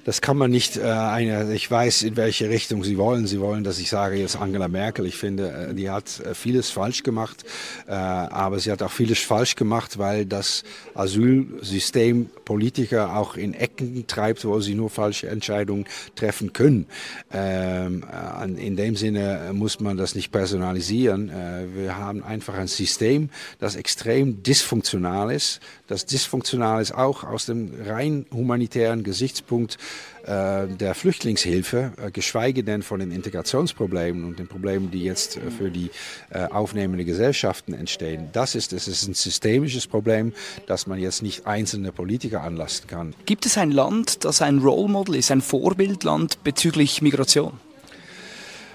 das 0.06 0.22
kann 0.22 0.38
man 0.38 0.50
nicht 0.51 0.78
äh, 0.78 0.84
eine, 0.84 1.54
ich 1.54 1.70
weiß, 1.70 2.04
in 2.04 2.16
welche 2.16 2.50
Richtung 2.50 2.84
Sie 2.84 2.98
wollen. 2.98 3.28
Sie 3.28 3.39
wollen, 3.39 3.63
dass 3.63 3.80
ich 3.80 3.89
sage 3.89 4.16
jetzt 4.16 4.38
Angela 4.38 4.68
Merkel. 4.68 5.06
Ich 5.06 5.18
finde, 5.18 5.70
äh, 5.70 5.74
die 5.74 5.89
hat 5.89 6.20
äh, 6.22 6.34
vieles 6.34 6.70
falsch 6.70 7.04
gemacht, 7.04 7.44
äh, 7.88 7.92
aber 7.92 8.60
sie 8.60 8.72
hat 8.72 8.82
auch 8.82 8.92
vieles 8.92 9.20
falsch 9.20 9.56
gemacht, 9.56 9.98
weil 9.98 10.25
das 10.25 10.63
Asylsystem 10.94 12.30
Politiker 12.46 13.16
auch 13.16 13.36
in 13.36 13.54
Ecken 13.54 14.08
treibt, 14.08 14.46
wo 14.46 14.60
sie 14.62 14.74
nur 14.74 14.89
falsche 14.89 15.30
Entscheidungen 15.30 15.86
treffen 16.16 16.54
können. 16.54 16.88
Ähm, 17.32 18.04
äh, 18.12 18.66
in 18.66 18.75
dem 18.75 18.96
Sinne 18.96 19.51
muss 19.54 19.80
man 19.80 19.98
das 19.98 20.16
nicht 20.16 20.32
personalisieren. 20.32 21.30
Äh, 21.30 21.68
wir 21.75 21.98
haben 21.98 22.24
einfach 22.24 22.56
ein 22.56 22.68
System, 22.68 23.30
das 23.60 23.75
extrem 23.75 24.42
dysfunktional 24.42 25.32
ist, 25.32 25.60
das 25.88 26.06
dysfunktional 26.06 26.82
ist 26.82 26.94
auch 26.94 27.24
aus 27.24 27.46
dem 27.46 27.72
rein 27.86 28.25
humanitären 28.32 29.04
Gesichtspunkt 29.04 29.49
äh, 29.51 30.68
der 30.68 30.96
Flüchtlingshilfe, 30.96 31.94
äh, 31.98 32.12
geschweige 32.12 32.63
denn 32.63 32.84
von 32.84 33.00
den 33.00 33.12
Integrationsproblemen 33.12 34.24
und 34.24 34.38
den 34.38 34.48
Problemen, 34.48 34.91
die 34.91 35.03
jetzt 35.03 35.38
äh, 35.38 35.51
für 35.51 35.72
die 35.72 35.89
aufnehmenden 36.51 37.06
Gesellschaften 37.06 37.74
entstehen. 37.74 38.29
Das 38.34 38.53
ist, 38.56 38.72
das 38.72 38.88
ist 38.88 39.08
ein 39.08 39.13
systemisches 39.13 39.88
Problem, 39.88 40.34
das 40.68 40.86
man 40.86 41.00
jetzt 41.00 41.24
nicht 41.24 41.48
einzelne 41.48 41.91
Politiker 41.91 42.44
anlasten 42.44 42.88
kann. 42.88 43.15
Gibt 43.25 43.46
es 43.46 43.58
ein 43.58 43.72
Land, 43.72 44.25
das 44.25 44.41
ein 44.41 44.60
Role 44.60 44.89
Model 44.89 45.15
ist, 45.15 45.32
ein 45.32 45.41
Vorbildland 45.41 46.44
bezüglich 46.44 47.01
Migration? 47.01 47.53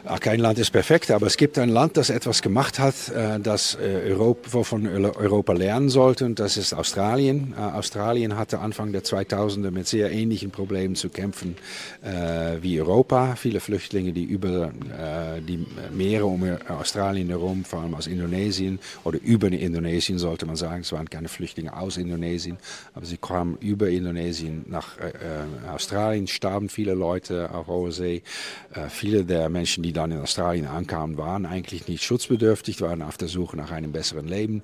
Ach, 0.06 0.20
kein 0.20 0.38
Land 0.38 0.58
ist 0.58 0.70
perfekt, 0.70 1.10
aber 1.10 1.26
es 1.26 1.38
gibt 1.38 1.58
ein 1.58 1.70
Land, 1.70 1.96
das 1.96 2.10
etwas 2.10 2.42
gemacht 2.42 2.78
hat, 2.78 3.08
äh, 3.08 3.40
das 3.40 3.78
äh, 3.80 4.10
Europa, 4.10 4.52
wovon 4.52 4.86
Europa 4.86 5.54
lernen 5.54 5.88
sollte, 5.88 6.26
und 6.26 6.38
das 6.38 6.58
ist 6.58 6.74
Australien. 6.74 7.54
Äh, 7.56 7.62
Australien 7.62 8.36
hatte 8.36 8.58
Anfang 8.58 8.92
der 8.92 9.02
2000er 9.02 9.70
mit 9.70 9.88
sehr 9.88 10.12
ähnlichen 10.12 10.50
Problemen 10.50 10.94
zu 10.94 11.08
kämpfen 11.08 11.56
wie 12.60 12.80
Europa. 12.80 13.34
Viele 13.36 13.60
Flüchtlinge, 13.60 14.12
die 14.12 14.24
über 14.24 14.72
die 15.46 15.66
Meere 15.90 16.26
um 16.26 16.44
Australien 16.68 17.28
herum, 17.28 17.64
vor 17.64 17.80
allem 17.80 17.94
aus 17.94 18.06
Indonesien 18.06 18.78
oder 19.04 19.18
über 19.22 19.48
Indonesien, 19.48 20.18
sollte 20.18 20.44
man 20.44 20.56
sagen, 20.56 20.82
es 20.82 20.92
waren 20.92 21.08
keine 21.08 21.28
Flüchtlinge 21.28 21.74
aus 21.74 21.96
Indonesien, 21.96 22.58
aber 22.94 23.06
sie 23.06 23.16
kamen 23.16 23.56
über 23.60 23.88
Indonesien 23.88 24.64
nach 24.68 24.96
Australien, 25.72 26.26
starben 26.26 26.68
viele 26.68 26.94
Leute 26.94 27.50
auf 27.54 27.68
hoher 27.68 27.92
See. 27.92 28.22
Viele 28.90 29.24
der 29.24 29.48
Menschen, 29.48 29.82
die 29.82 29.93
dann 29.94 30.10
in 30.10 30.20
Australien 30.20 30.66
ankamen, 30.66 31.16
waren 31.16 31.46
eigentlich 31.46 31.88
nicht 31.88 32.04
schutzbedürftig, 32.04 32.80
waren 32.80 33.02
auf 33.02 33.16
der 33.16 33.28
Suche 33.28 33.56
nach 33.56 33.70
einem 33.70 33.92
besseren 33.92 34.28
Leben. 34.28 34.62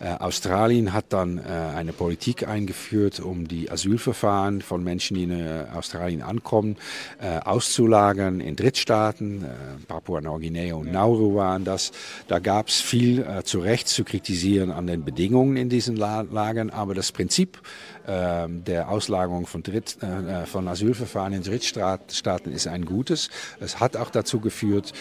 Äh, 0.00 0.14
Australien 0.14 0.92
hat 0.92 1.06
dann 1.08 1.38
äh, 1.38 1.42
eine 1.42 1.92
Politik 1.92 2.46
eingeführt, 2.46 3.20
um 3.20 3.48
die 3.48 3.70
Asylverfahren 3.70 4.60
von 4.60 4.84
Menschen, 4.84 5.16
die 5.16 5.24
in 5.24 5.30
äh, 5.30 5.66
Australien 5.74 6.22
ankommen, 6.22 6.76
äh, 7.20 7.38
auszulagern 7.38 8.40
in 8.40 8.56
Drittstaaten. 8.56 9.44
Äh, 9.44 9.48
Papua-Neuguinea 9.86 10.74
und 10.74 10.92
Nauru 10.92 11.34
waren 11.34 11.64
das. 11.64 11.92
Da 12.28 12.38
gab 12.38 12.68
es 12.68 12.80
viel 12.80 13.22
äh, 13.22 13.42
zu 13.44 13.60
Recht 13.60 13.88
zu 13.88 14.04
kritisieren 14.04 14.70
an 14.70 14.86
den 14.86 15.04
Bedingungen 15.04 15.56
in 15.56 15.68
diesen 15.68 15.96
Lagern, 15.96 16.70
aber 16.70 16.94
das 16.94 17.12
Prinzip 17.12 17.58
der 18.06 18.88
Auslagerung 18.88 19.46
von, 19.46 19.62
Dritt, 19.62 19.96
von 20.46 20.68
Asylverfahren 20.68 21.32
in 21.32 21.42
Drittstaaten 21.42 22.52
ist 22.52 22.66
ein 22.66 22.84
gutes. 22.84 23.30
Es 23.60 23.80
hat 23.80 23.96
auch 23.96 24.10
dazu 24.10 24.40
geführt, 24.40 24.92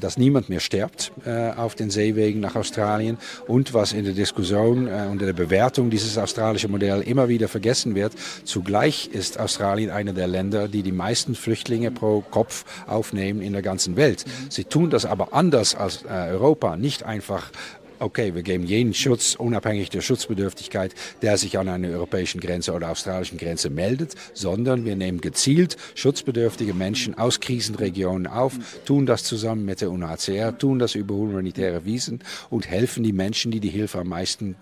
dass 0.00 0.16
niemand 0.16 0.48
mehr 0.48 0.60
stirbt 0.60 1.12
auf 1.56 1.74
den 1.74 1.90
Seewegen 1.90 2.40
nach 2.40 2.54
Australien 2.54 3.18
und 3.46 3.74
was 3.74 3.92
in 3.92 4.04
der 4.04 4.14
Diskussion 4.14 4.86
äh, 4.86 5.06
und 5.10 5.20
der 5.20 5.32
Bewertung 5.32 5.90
dieses 5.90 6.18
australischen 6.18 6.70
Modells 6.70 7.06
immer 7.06 7.28
wieder 7.28 7.48
vergessen 7.48 7.94
wird. 7.94 8.12
Zugleich 8.44 9.08
ist 9.12 9.38
Australien 9.38 9.90
einer 9.90 10.12
der 10.12 10.26
Länder, 10.26 10.68
die 10.68 10.82
die 10.82 10.92
meisten 10.92 11.34
Flüchtlinge 11.34 11.90
pro 11.90 12.20
Kopf 12.20 12.64
aufnehmen 12.86 13.40
in 13.40 13.52
der 13.52 13.62
ganzen 13.62 13.96
Welt. 13.96 14.24
Sie 14.48 14.64
tun 14.64 14.90
das 14.90 15.04
aber 15.04 15.32
anders 15.32 15.74
als 15.74 16.04
äh, 16.04 16.08
Europa, 16.08 16.76
nicht 16.76 17.04
einfach 17.04 17.50
okay, 17.98 18.34
wir 18.34 18.42
geben 18.42 18.64
jeden 18.64 18.94
Schutz, 18.94 19.34
unabhängig 19.34 19.90
der 19.90 20.00
Schutzbedürftigkeit, 20.00 20.94
der 21.22 21.36
sich 21.38 21.58
an 21.58 21.68
einer 21.68 21.88
europäischen 21.88 22.40
Grenze 22.40 22.72
oder 22.72 22.90
australischen 22.90 23.38
Grenze 23.38 23.70
meldet, 23.70 24.14
sondern 24.34 24.84
wir 24.84 24.96
nehmen 24.96 25.20
gezielt 25.20 25.76
schutzbedürftige 25.94 26.74
Menschen 26.74 27.16
aus 27.16 27.40
Krisenregionen 27.40 28.26
auf, 28.26 28.54
tun 28.84 29.06
das 29.06 29.24
zusammen 29.24 29.64
mit 29.64 29.80
der 29.80 29.90
UNHCR, 29.90 30.56
tun 30.58 30.78
das 30.78 30.94
über 30.94 31.14
humanitäre 31.14 31.84
Wiesen 31.84 32.20
und 32.50 32.68
helfen 32.68 33.02
die 33.02 33.12
Menschen, 33.12 33.50
die 33.50 33.60
die 33.60 33.68
Hilfe 33.68 33.98
am 34.00 34.08
meisten 34.08 34.56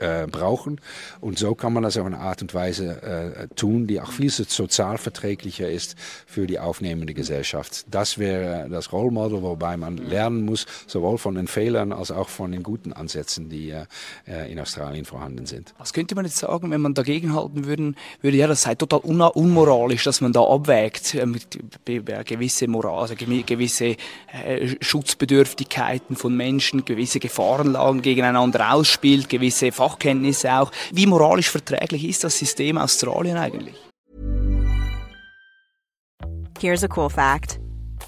äh, 0.00 0.26
brauchen. 0.26 0.80
Und 1.20 1.38
so 1.38 1.54
kann 1.54 1.72
man 1.72 1.82
das 1.82 1.96
auf 1.96 2.06
eine 2.06 2.18
Art 2.18 2.42
und 2.42 2.54
Weise 2.54 3.02
äh, 3.02 3.48
tun, 3.54 3.86
die 3.86 4.00
auch 4.00 4.12
viel 4.12 4.30
sozialverträglicher 4.30 5.70
ist 5.70 5.96
für 6.26 6.46
die 6.46 6.58
aufnehmende 6.58 7.14
Gesellschaft. 7.14 7.86
Das 7.90 8.18
wäre 8.18 8.68
das 8.70 8.92
Role 8.92 9.10
Model, 9.10 9.42
wobei 9.42 9.76
man 9.76 9.96
lernen 9.96 10.44
muss, 10.44 10.66
sowohl 10.86 11.18
von 11.18 11.34
den 11.34 11.46
Fehlern 11.46 11.92
als 11.92 12.10
auch 12.10 12.28
von 12.28 12.52
den 12.52 12.62
guten 12.62 12.92
Ansätzen, 12.92 13.48
die 13.48 13.70
äh, 13.70 14.50
in 14.50 14.58
Australien 14.60 15.04
vorhanden 15.04 15.46
sind. 15.46 15.74
Was 15.78 15.92
könnte 15.92 16.14
man 16.14 16.24
jetzt 16.24 16.38
sagen, 16.38 16.70
wenn 16.70 16.80
man 16.80 16.94
dagegen 16.94 17.34
halten 17.34 17.64
würde, 17.66 17.94
würde 18.20 18.36
ja, 18.36 18.46
das 18.46 18.62
sei 18.62 18.74
total 18.74 19.00
un 19.00 19.20
unmoralisch, 19.20 20.04
dass 20.04 20.20
man 20.20 20.32
da 20.32 20.42
abwägt, 20.42 21.14
äh, 21.14 21.26
mit 21.26 21.58
gewisse 21.84 22.68
Moral, 22.68 23.00
also 23.00 23.14
gewisse 23.16 23.96
äh, 24.32 24.76
Schutzbedürftigkeiten 24.80 26.16
von 26.16 26.36
Menschen, 26.36 26.84
gewisse 26.84 27.20
Gefahrenlagen 27.20 28.02
gegeneinander 28.02 28.72
ausspielt, 28.72 29.28
gewisse 29.28 29.63
Fachkenntnisse 29.72 30.52
auch. 30.52 30.70
Wie 30.92 31.06
moralisch 31.06 31.50
verträglich 31.50 32.04
ist 32.04 32.24
das 32.24 32.38
System 32.38 32.78
Australien 32.78 33.36
eigentlich? 33.36 33.76
Here's 36.60 36.84
a 36.84 36.88
cool 36.88 37.10
fact. 37.10 37.58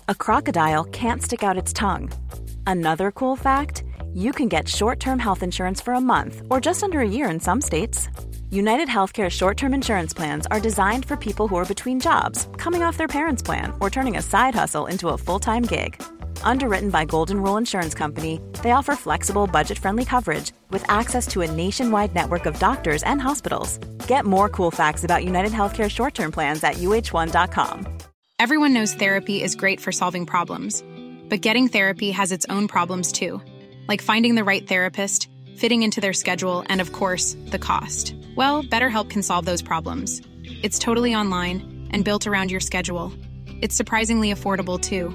A 0.08 0.14
crocodile 0.14 0.84
can't 0.84 1.22
stick 1.22 1.42
out 1.42 1.58
its 1.58 1.72
tongue. 1.72 2.10
Another 2.66 3.10
cool 3.12 3.36
fact, 3.36 3.82
you 4.14 4.32
can 4.32 4.48
get 4.48 4.68
short-term 4.68 5.18
health 5.18 5.42
insurance 5.42 5.80
for 5.80 5.94
a 5.94 6.00
month 6.00 6.42
or 6.48 6.60
just 6.60 6.82
under 6.82 7.00
a 7.00 7.08
year 7.08 7.28
in 7.28 7.40
some 7.40 7.60
states. 7.60 8.08
United 8.50 8.88
Healthcare 8.88 9.28
short 9.28 9.56
term 9.56 9.74
insurance 9.74 10.14
plans 10.14 10.46
are 10.46 10.60
designed 10.60 11.04
for 11.04 11.16
people 11.16 11.48
who 11.48 11.56
are 11.56 11.64
between 11.64 12.00
jobs, 12.00 12.48
coming 12.56 12.82
off 12.82 12.96
their 12.96 13.08
parents' 13.08 13.42
plan, 13.42 13.72
or 13.80 13.90
turning 13.90 14.16
a 14.16 14.22
side 14.22 14.54
hustle 14.54 14.86
into 14.86 15.08
a 15.08 15.18
full 15.18 15.40
time 15.40 15.62
gig. 15.62 16.00
Underwritten 16.42 16.90
by 16.90 17.04
Golden 17.04 17.42
Rule 17.42 17.58
Insurance 17.58 17.94
Company, 17.94 18.40
they 18.62 18.70
offer 18.70 18.96
flexible, 18.96 19.46
budget 19.46 19.78
friendly 19.78 20.04
coverage 20.04 20.52
with 20.70 20.84
access 20.88 21.26
to 21.28 21.42
a 21.42 21.50
nationwide 21.50 22.14
network 22.14 22.46
of 22.46 22.58
doctors 22.58 23.02
and 23.02 23.20
hospitals. 23.20 23.78
Get 24.06 24.24
more 24.24 24.48
cool 24.48 24.70
facts 24.70 25.04
about 25.04 25.24
United 25.24 25.52
Healthcare 25.52 25.90
short 25.90 26.14
term 26.14 26.32
plans 26.32 26.64
at 26.64 26.76
uh1.com. 26.76 27.98
Everyone 28.38 28.72
knows 28.72 28.94
therapy 28.94 29.42
is 29.42 29.56
great 29.56 29.80
for 29.80 29.92
solving 29.92 30.26
problems, 30.26 30.82
but 31.28 31.40
getting 31.40 31.68
therapy 31.68 32.10
has 32.10 32.32
its 32.32 32.46
own 32.48 32.68
problems 32.68 33.12
too, 33.12 33.40
like 33.88 34.02
finding 34.02 34.34
the 34.34 34.44
right 34.44 34.66
therapist, 34.66 35.28
fitting 35.56 35.82
into 35.82 36.00
their 36.00 36.12
schedule, 36.12 36.64
and 36.68 36.80
of 36.80 36.92
course, 36.92 37.36
the 37.46 37.58
cost. 37.58 38.14
Well, 38.36 38.62
BetterHelp 38.62 39.10
can 39.10 39.22
solve 39.22 39.44
those 39.46 39.62
problems. 39.62 40.20
It's 40.62 40.78
totally 40.78 41.14
online 41.14 41.88
and 41.92 42.04
built 42.04 42.26
around 42.26 42.50
your 42.50 42.60
schedule. 42.60 43.12
It's 43.62 43.74
surprisingly 43.74 44.32
affordable 44.32 44.80
too. 44.80 45.14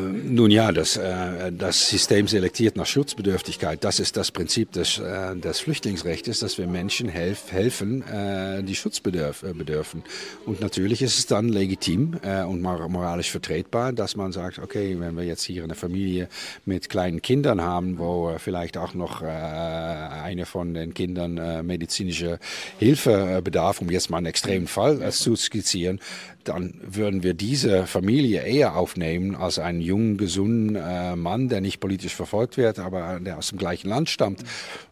nun 0.00 0.50
ja, 0.50 0.72
das, 0.72 0.96
äh, 0.96 1.52
das 1.52 1.88
System 1.88 2.28
selektiert 2.28 2.76
nach 2.76 2.86
Schutzbedürftigkeit. 2.86 3.82
Das 3.84 4.00
ist 4.00 4.16
das 4.16 4.30
Prinzip 4.30 4.72
des, 4.72 4.98
äh, 4.98 5.36
des 5.36 5.60
Flüchtlingsrechts, 5.60 6.40
dass 6.40 6.58
wir 6.58 6.66
Menschen 6.66 7.08
helf, 7.08 7.52
helfen, 7.52 8.02
äh, 8.06 8.62
die 8.62 8.74
Schutz 8.74 9.00
bedürfen. 9.00 10.02
Und 10.46 10.60
natürlich 10.60 11.02
ist 11.02 11.18
es 11.18 11.26
dann 11.26 11.48
legitim 11.48 12.14
und 12.48 12.62
moralisch 12.62 13.30
vertretbar, 13.30 13.92
dass 13.92 14.16
man 14.16 14.32
sagt, 14.32 14.58
okay, 14.58 14.96
wenn 14.98 15.16
wir 15.16 15.24
jetzt 15.24 15.42
hier 15.44 15.64
eine 15.64 15.74
Familie 15.74 16.28
mit 16.64 16.88
kleinen 16.88 17.22
Kindern 17.22 17.60
haben, 17.60 17.98
wo 17.98 18.34
vielleicht 18.38 18.76
auch 18.76 18.94
noch 18.94 19.22
eine 19.22 20.46
von 20.46 20.74
den 20.74 20.94
Kindern 20.94 21.66
medizinische 21.66 22.38
Hilfe 22.78 23.40
bedarf, 23.42 23.80
um 23.80 23.90
jetzt 23.90 24.10
mal 24.10 24.18
einen 24.18 24.26
extremen 24.26 24.66
Fall 24.66 25.12
zu 25.12 25.36
skizzieren, 25.36 26.00
dann 26.48 26.74
würden 26.84 27.22
wir 27.22 27.34
diese 27.34 27.86
Familie 27.86 28.42
eher 28.42 28.76
aufnehmen 28.76 29.34
als 29.34 29.58
einen 29.58 29.80
jungen, 29.80 30.16
gesunden 30.16 30.76
äh, 30.76 31.16
Mann, 31.16 31.48
der 31.48 31.60
nicht 31.60 31.80
politisch 31.80 32.14
verfolgt 32.14 32.56
wird, 32.56 32.78
aber 32.78 33.20
der 33.20 33.38
aus 33.38 33.48
dem 33.48 33.58
gleichen 33.58 33.88
Land 33.88 34.10
stammt. 34.10 34.42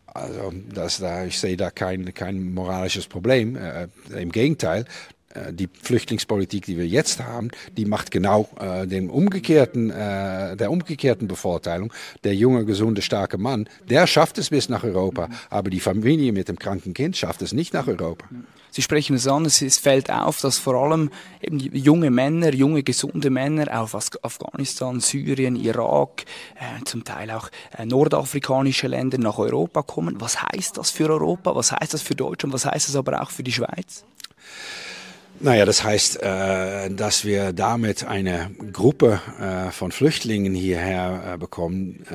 Also 0.07 0.53
das, 0.75 0.99
da, 0.99 1.25
ich 1.25 1.39
sehe 1.39 1.57
da 1.57 1.71
kein, 1.71 2.13
kein 2.13 2.53
moralisches 2.53 3.07
Problem. 3.07 3.57
Äh, 3.57 3.89
Im 4.21 4.31
Gegenteil, 4.31 4.85
die 5.53 5.69
Flüchtlingspolitik, 5.83 6.67
die 6.67 6.77
wir 6.77 6.87
jetzt 6.87 7.23
haben, 7.23 7.51
die 7.77 7.85
macht 7.85 8.11
genau 8.11 8.49
äh, 8.61 8.87
den 8.87 9.11
umgekehrten, 9.11 9.91
äh, 9.91 10.57
der 10.57 10.71
umgekehrten 10.71 11.29
Bevorteilung. 11.29 11.93
Der 12.25 12.35
junge, 12.35 12.65
gesunde, 12.65 13.03
starke 13.03 13.39
Mann, 13.39 13.69
der 13.89 14.07
schafft 14.07 14.39
es 14.39 14.51
bis 14.51 14.69
nach 14.69 14.85
Europa, 14.85 15.29
aber 15.51 15.71
die 15.71 15.81
Familie 15.81 16.33
mit 16.33 16.49
dem 16.49 16.59
kranken 16.59 16.95
Kind 16.95 17.17
schafft 17.17 17.43
es 17.43 17.53
nicht 17.53 17.73
nach 17.73 17.87
Europa. 17.87 18.27
Sie 18.71 18.81
sprechen 18.81 19.17
es 19.17 19.27
an, 19.29 19.45
es 19.45 19.79
fällt 19.79 20.11
auf, 20.11 20.41
dass 20.41 20.57
vor 20.57 20.75
allem 20.75 21.11
eben 21.43 21.59
junge 21.59 22.11
Männer, 22.11 22.55
junge, 22.55 22.83
gesunde 22.83 23.29
Männer 23.29 23.79
aus 23.79 23.95
Afghanistan, 24.23 24.99
Syrien, 24.99 25.57
Irak, 25.57 26.25
äh, 26.55 26.83
zum 26.85 27.05
Teil 27.05 27.31
auch 27.31 27.51
äh, 27.77 27.85
nordafrikanische 27.85 28.89
Länder 28.89 29.19
nach 29.19 29.37
Europa 29.37 29.83
kommen. 29.83 30.23
Was 30.23 30.43
heißt 30.43 30.79
das 30.79 30.91
für 30.91 31.11
Europa? 31.11 31.55
Was 31.55 31.73
heißt 31.73 31.93
das 31.93 32.01
für 32.01 32.15
Deutschland? 32.15 32.55
Was 32.55 32.65
heißt 32.65 32.89
das 32.89 32.97
aber 32.97 33.21
auch 33.21 33.31
für 33.31 33.43
die 33.43 33.53
Schweiz? 33.53 34.07
Naja, 35.45 35.65
das 35.65 35.83
heißt, 35.83 36.23
äh, 36.23 36.89
dass 36.91 37.25
wir 37.25 37.53
damit 37.53 38.05
eine 38.05 38.53
Gruppe 38.73 39.21
äh, 39.41 39.73
von 39.73 39.91
Flüchtlingen 39.91 40.55
hierher 40.55 41.33
äh, 41.35 41.37
bekommen, 41.37 42.07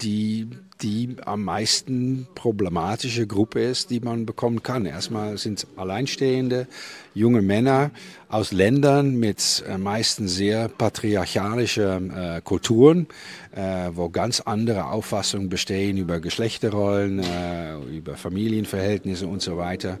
die 0.00 0.48
die 0.80 1.16
am 1.24 1.42
meisten 1.42 2.28
problematische 2.36 3.26
Gruppe 3.26 3.60
ist, 3.60 3.90
die 3.90 3.98
man 3.98 4.26
bekommen 4.26 4.62
kann. 4.62 4.86
Erstmal 4.86 5.36
sind 5.36 5.66
alleinstehende 5.76 6.68
junge 7.14 7.42
Männer 7.42 7.90
aus 8.28 8.52
Ländern 8.52 9.16
mit 9.16 9.64
meistens 9.76 10.36
sehr 10.36 10.68
patriarchalischen 10.68 12.44
Kulturen, 12.44 13.08
wo 13.92 14.08
ganz 14.08 14.38
andere 14.38 14.84
Auffassungen 14.84 15.48
bestehen 15.48 15.96
über 15.96 16.20
Geschlechterrollen, 16.20 17.24
über 17.92 18.16
Familienverhältnisse 18.16 19.26
und 19.26 19.42
so 19.42 19.56
weiter. 19.56 19.98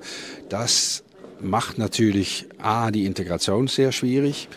Das 0.48 1.02
macht 1.40 1.78
natürlich 1.78 2.46
A, 2.60 2.90
die 2.90 3.04
Integration 3.04 3.68
sehr 3.68 3.92
schwierig 3.92 4.48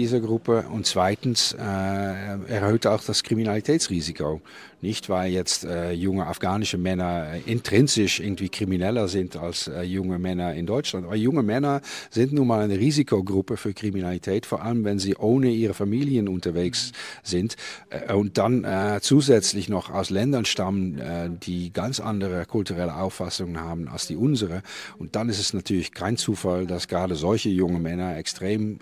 dieser 0.00 0.20
Gruppe 0.20 0.64
und 0.72 0.86
zweitens 0.86 1.52
äh, 1.52 1.60
erhöht 1.60 2.86
auch 2.86 3.04
das 3.04 3.22
Kriminalitätsrisiko. 3.22 4.40
Nicht, 4.82 5.10
weil 5.10 5.30
jetzt 5.30 5.64
äh, 5.64 5.92
junge 5.92 6.26
afghanische 6.26 6.78
Männer 6.78 7.34
äh, 7.34 7.40
intrinsisch 7.44 8.18
irgendwie 8.18 8.48
krimineller 8.48 9.08
sind 9.08 9.36
als 9.36 9.68
äh, 9.68 9.82
junge 9.82 10.18
Männer 10.18 10.54
in 10.54 10.64
Deutschland. 10.64 11.04
Aber 11.04 11.16
junge 11.16 11.42
Männer 11.42 11.82
sind 12.08 12.32
nun 12.32 12.46
mal 12.46 12.62
eine 12.62 12.78
Risikogruppe 12.78 13.58
für 13.58 13.74
Kriminalität, 13.74 14.46
vor 14.46 14.62
allem 14.62 14.84
wenn 14.84 14.98
sie 14.98 15.16
ohne 15.16 15.50
ihre 15.50 15.74
Familien 15.74 16.28
unterwegs 16.28 16.92
sind 17.22 17.56
äh, 17.90 18.14
und 18.14 18.38
dann 18.38 18.64
äh, 18.64 19.00
zusätzlich 19.02 19.68
noch 19.68 19.90
aus 19.90 20.08
Ländern 20.08 20.46
stammen, 20.46 20.98
äh, 20.98 21.28
die 21.30 21.74
ganz 21.74 22.00
andere 22.00 22.46
kulturelle 22.46 22.96
Auffassungen 22.96 23.60
haben 23.60 23.86
als 23.86 24.06
die 24.06 24.16
unsere. 24.16 24.62
Und 24.98 25.14
dann 25.14 25.28
ist 25.28 25.40
es 25.40 25.52
natürlich 25.52 25.92
kein 25.92 26.16
Zufall, 26.16 26.66
dass 26.66 26.88
gerade 26.88 27.16
solche 27.16 27.50
junge 27.50 27.80
Männer 27.80 28.16
extrem 28.16 28.78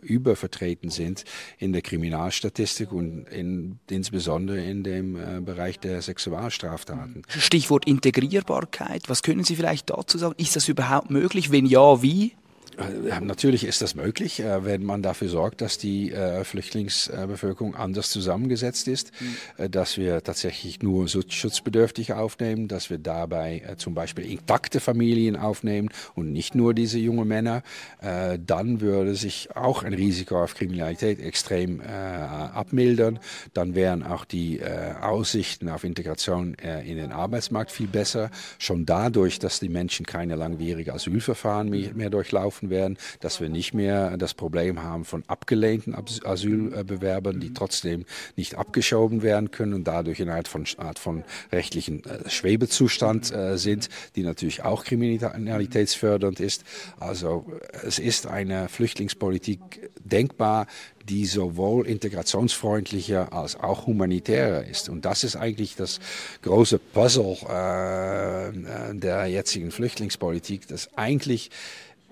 übervertreten 0.00 0.61
sind 0.90 1.24
in 1.58 1.72
der 1.72 1.82
Kriminalstatistik 1.82 2.92
und 2.92 3.26
in, 3.28 3.78
insbesondere 3.90 4.62
in 4.62 4.82
dem 4.84 5.44
Bereich 5.44 5.78
der 5.78 6.02
Sexualstraftaten. 6.02 7.22
Stichwort 7.28 7.86
Integrierbarkeit. 7.86 9.08
Was 9.08 9.22
können 9.22 9.44
Sie 9.44 9.56
vielleicht 9.56 9.90
dazu 9.90 10.18
sagen? 10.18 10.34
Ist 10.38 10.56
das 10.56 10.68
überhaupt 10.68 11.10
möglich? 11.10 11.50
Wenn 11.50 11.66
ja, 11.66 12.02
wie? 12.02 12.32
Äh, 12.78 13.20
natürlich 13.20 13.64
ist 13.64 13.82
das 13.82 13.94
möglich, 13.94 14.40
äh, 14.40 14.64
wenn 14.64 14.84
man 14.84 15.02
dafür 15.02 15.28
sorgt, 15.28 15.60
dass 15.60 15.78
die 15.78 16.12
äh, 16.12 16.44
Flüchtlingsbevölkerung 16.44 17.74
anders 17.74 18.10
zusammengesetzt 18.10 18.88
ist, 18.88 19.12
mhm. 19.20 19.70
dass 19.70 19.98
wir 19.98 20.22
tatsächlich 20.22 20.82
nur 20.82 21.08
schutzbedürftige 21.08 22.16
aufnehmen, 22.16 22.68
dass 22.68 22.90
wir 22.90 22.98
dabei 22.98 23.74
zum 23.76 23.94
Beispiel 23.94 24.30
intakte 24.30 24.80
Familien 24.80 25.36
aufnehmen 25.36 25.90
und 26.14 26.32
nicht 26.32 26.54
nur 26.54 26.74
diese 26.74 26.98
jungen 26.98 27.28
Männer. 27.28 27.62
Dann 28.00 28.80
würde 28.80 29.14
sich 29.14 29.54
auch 29.54 29.82
ein 29.82 29.94
Risiko 29.94 30.42
auf 30.42 30.54
Kriminalität 30.54 31.20
extrem 31.20 31.80
abmildern. 31.80 33.18
Dann 33.52 33.74
wären 33.74 34.02
auch 34.02 34.24
die 34.24 34.60
Aussichten 35.00 35.68
auf 35.68 35.84
Integration 35.84 36.54
in 36.54 36.96
den 36.96 37.12
Arbeitsmarkt 37.12 37.70
viel 37.70 37.86
besser. 37.86 38.30
Schon 38.58 38.86
dadurch, 38.86 39.38
dass 39.38 39.60
die 39.60 39.68
Menschen 39.68 40.06
keine 40.06 40.36
langwierige 40.36 40.94
Asylverfahren 40.94 41.70
mehr 41.70 42.10
durchlaufen 42.10 42.61
werden, 42.70 42.98
dass 43.20 43.40
wir 43.40 43.48
nicht 43.48 43.74
mehr 43.74 44.16
das 44.16 44.34
Problem 44.34 44.82
haben 44.82 45.04
von 45.04 45.24
abgelehnten 45.26 45.94
Asylbewerbern, 45.94 47.40
die 47.40 47.54
trotzdem 47.54 48.04
nicht 48.36 48.56
abgeschoben 48.56 49.22
werden 49.22 49.50
können 49.50 49.74
und 49.74 49.84
dadurch 49.84 50.20
in 50.20 50.28
einer 50.28 50.42
von, 50.46 50.66
Art 50.78 50.98
von 50.98 51.24
rechtlichen 51.50 52.04
äh, 52.04 52.28
Schwebezustand 52.28 53.32
äh, 53.32 53.56
sind, 53.58 53.88
die 54.16 54.22
natürlich 54.22 54.64
auch 54.64 54.84
kriminalitätsfördernd 54.84 56.40
ist. 56.40 56.64
Also 56.98 57.46
es 57.84 57.98
ist 57.98 58.26
eine 58.26 58.68
Flüchtlingspolitik 58.68 59.90
denkbar, 60.04 60.66
die 61.08 61.26
sowohl 61.26 61.86
integrationsfreundlicher 61.86 63.32
als 63.32 63.56
auch 63.56 63.86
humanitärer 63.86 64.64
ist. 64.64 64.88
Und 64.88 65.04
das 65.04 65.24
ist 65.24 65.36
eigentlich 65.36 65.76
das 65.76 65.98
große 66.42 66.78
Puzzle 66.78 67.36
äh, 67.48 68.94
der 68.94 69.26
jetzigen 69.26 69.70
Flüchtlingspolitik, 69.70 70.68
dass 70.68 70.96
eigentlich 70.96 71.50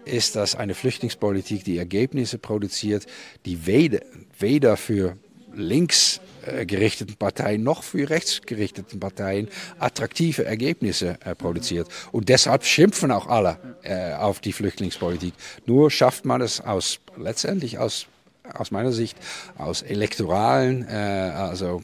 ist 0.04 0.36
das 0.36 0.54
eine 0.54 0.74
Flüchtlingspolitik, 0.74 1.64
die 1.64 1.78
Ergebnisse 1.78 2.38
produziert, 2.38 3.06
die 3.46 3.66
weder, 3.66 4.00
weder 4.38 4.76
für 4.76 5.16
links 5.54 6.20
gerichteten 6.66 7.16
Parteien 7.16 7.62
noch 7.62 7.82
für 7.82 8.08
rechtsgerichteten 8.08 9.00
Parteien 9.00 9.48
attraktive 9.78 10.44
Ergebnisse 10.44 11.18
äh, 11.24 11.34
produziert. 11.34 11.88
Und 12.12 12.28
deshalb 12.28 12.64
schimpfen 12.64 13.10
auch 13.10 13.26
alle 13.26 13.58
äh, 13.82 14.14
auf 14.14 14.40
die 14.40 14.52
Flüchtlingspolitik. 14.52 15.34
Nur 15.66 15.90
schafft 15.90 16.24
man 16.24 16.40
es 16.40 16.60
aus, 16.60 17.00
letztendlich 17.16 17.78
aus 17.78 18.06
aus 18.54 18.70
meiner 18.70 18.92
Sicht 18.92 19.16
aus 19.56 19.80
elektoralen, 19.82 20.86
äh, 20.88 20.92
also 20.92 21.82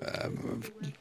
äh, 0.00 0.28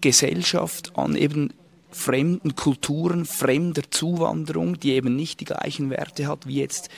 Gesellschaft 0.00 0.96
an 0.96 1.16
eben 1.16 1.52
fremden 1.94 2.54
Kulturen, 2.56 3.24
fremder 3.24 3.82
Zuwanderung, 3.90 4.78
die 4.78 4.92
eben 4.92 5.14
nicht 5.16 5.40
die 5.40 5.44
gleichen 5.44 5.90
Werte 5.90 6.26
hat, 6.26 6.46
wie 6.46 6.60
jetzt 6.60 6.88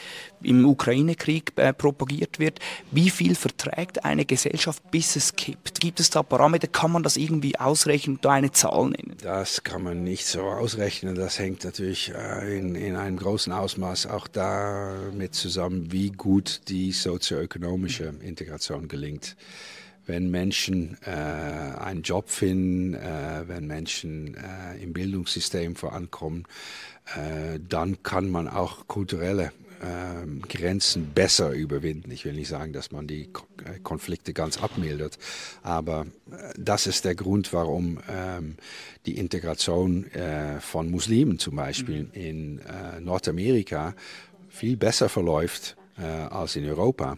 im 0.42 0.64
Ukraine-Krieg 0.64 1.52
äh, 1.56 1.72
propagiert 1.72 2.38
wird. 2.38 2.60
Wie 2.90 3.10
viel 3.10 3.34
verträgt 3.34 4.04
eine 4.04 4.24
Gesellschaft, 4.24 4.90
bis 4.90 5.16
es 5.16 5.36
kippt? 5.36 5.80
Gibt 5.80 6.00
es 6.00 6.10
da 6.10 6.22
Parameter? 6.22 6.66
Kann 6.66 6.92
man 6.92 7.02
das 7.02 7.16
irgendwie 7.16 7.58
ausrechnen 7.58 8.18
da 8.22 8.32
eine 8.32 8.52
Zahl 8.52 8.90
nennen? 8.90 9.16
Das 9.22 9.62
kann 9.62 9.82
man 9.82 10.02
nicht 10.02 10.26
so 10.26 10.42
ausrechnen. 10.42 11.14
Das 11.14 11.38
hängt 11.38 11.64
natürlich 11.64 12.12
äh, 12.14 12.58
in, 12.58 12.74
in 12.74 12.96
einem 12.96 13.18
großen 13.18 13.52
Ausmaß 13.52 14.06
auch 14.06 14.28
damit 14.28 15.34
zusammen, 15.34 15.92
wie 15.92 16.10
gut 16.10 16.62
die 16.68 16.92
sozioökonomische 16.92 18.14
Integration 18.22 18.88
gelingt 18.88 19.36
wenn 20.06 20.30
Menschen 20.30 20.96
äh, 21.04 21.10
einen 21.10 22.02
Job 22.02 22.30
finden, 22.30 22.94
äh, 22.94 23.44
wenn 23.46 23.66
Menschen 23.66 24.36
äh, 24.36 24.82
im 24.82 24.92
Bildungssystem 24.92 25.76
vorankommen, 25.76 26.44
äh, 27.14 27.58
dann 27.68 28.02
kann 28.02 28.30
man 28.30 28.48
auch 28.48 28.86
kulturelle 28.86 29.52
ähm, 29.82 30.42
Grenzen 30.48 31.12
besser 31.12 31.50
überwinden. 31.50 32.10
Ich 32.10 32.24
will 32.24 32.32
nicht 32.32 32.48
sagen, 32.48 32.72
dass 32.72 32.92
man 32.92 33.06
die 33.06 33.24
äh, 33.64 33.78
Konflikte 33.82 34.32
ganz 34.32 34.62
abmildert, 34.62 35.18
aber 35.62 36.06
äh, 36.30 36.54
das 36.56 36.86
ist 36.86 37.04
der 37.04 37.14
Grund, 37.14 37.52
warum 37.52 37.98
ähm, 38.08 38.56
die 39.04 39.18
Integration 39.18 40.06
von 40.60 40.90
Muslimen 40.90 41.38
zum 41.38 41.54
Beispiel 41.54 42.04
mhm. 42.04 42.10
in 42.12 42.60
Nordamerika 43.00 43.94
viel 44.48 44.76
besser 44.76 45.08
verläuft 45.08 45.76
als 45.96 46.56
in 46.56 46.64
Europa 46.64 47.16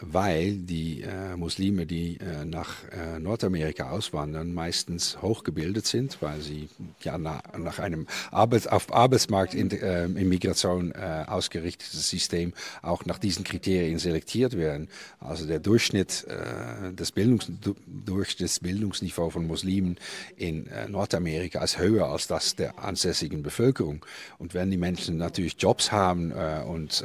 weil 0.00 0.56
die 0.56 1.02
äh, 1.02 1.36
Muslime, 1.36 1.86
die 1.86 2.18
äh, 2.18 2.44
nach 2.44 2.76
äh, 2.90 3.18
Nordamerika 3.18 3.90
auswandern, 3.90 4.54
meistens 4.54 5.20
hochgebildet 5.20 5.86
sind, 5.86 6.18
weil 6.20 6.40
sie 6.40 6.68
ja 7.02 7.18
nach, 7.18 7.42
nach 7.58 7.78
einem 7.78 8.06
Arbeits 8.30 8.66
auf 8.66 8.92
Arbeitsmarktimmigration 8.92 10.92
äh, 10.92 11.00
äh, 11.00 11.24
ausgerichtetes 11.26 12.08
System 12.08 12.52
auch 12.82 13.04
nach 13.04 13.18
diesen 13.18 13.44
Kriterien 13.44 13.98
selektiert 13.98 14.56
werden. 14.56 14.88
Also 15.20 15.46
der 15.46 15.60
Durchschnitt 15.60 16.26
äh, 16.28 16.92
des 16.92 17.12
Bildungs 17.12 17.50
durch 17.86 18.36
das 18.36 18.60
Bildungsniveau 18.60 19.30
von 19.30 19.46
Muslimen 19.46 19.96
in 20.36 20.66
äh, 20.68 20.88
Nordamerika 20.88 21.62
ist 21.62 21.78
höher 21.78 22.06
als 22.06 22.26
das 22.26 22.56
der 22.56 22.78
ansässigen 22.78 23.42
Bevölkerung. 23.42 24.04
Und 24.38 24.54
wenn 24.54 24.70
die 24.70 24.76
Menschen 24.76 25.18
natürlich 25.18 25.56
Jobs 25.58 25.92
haben 25.92 26.32
und 26.32 27.04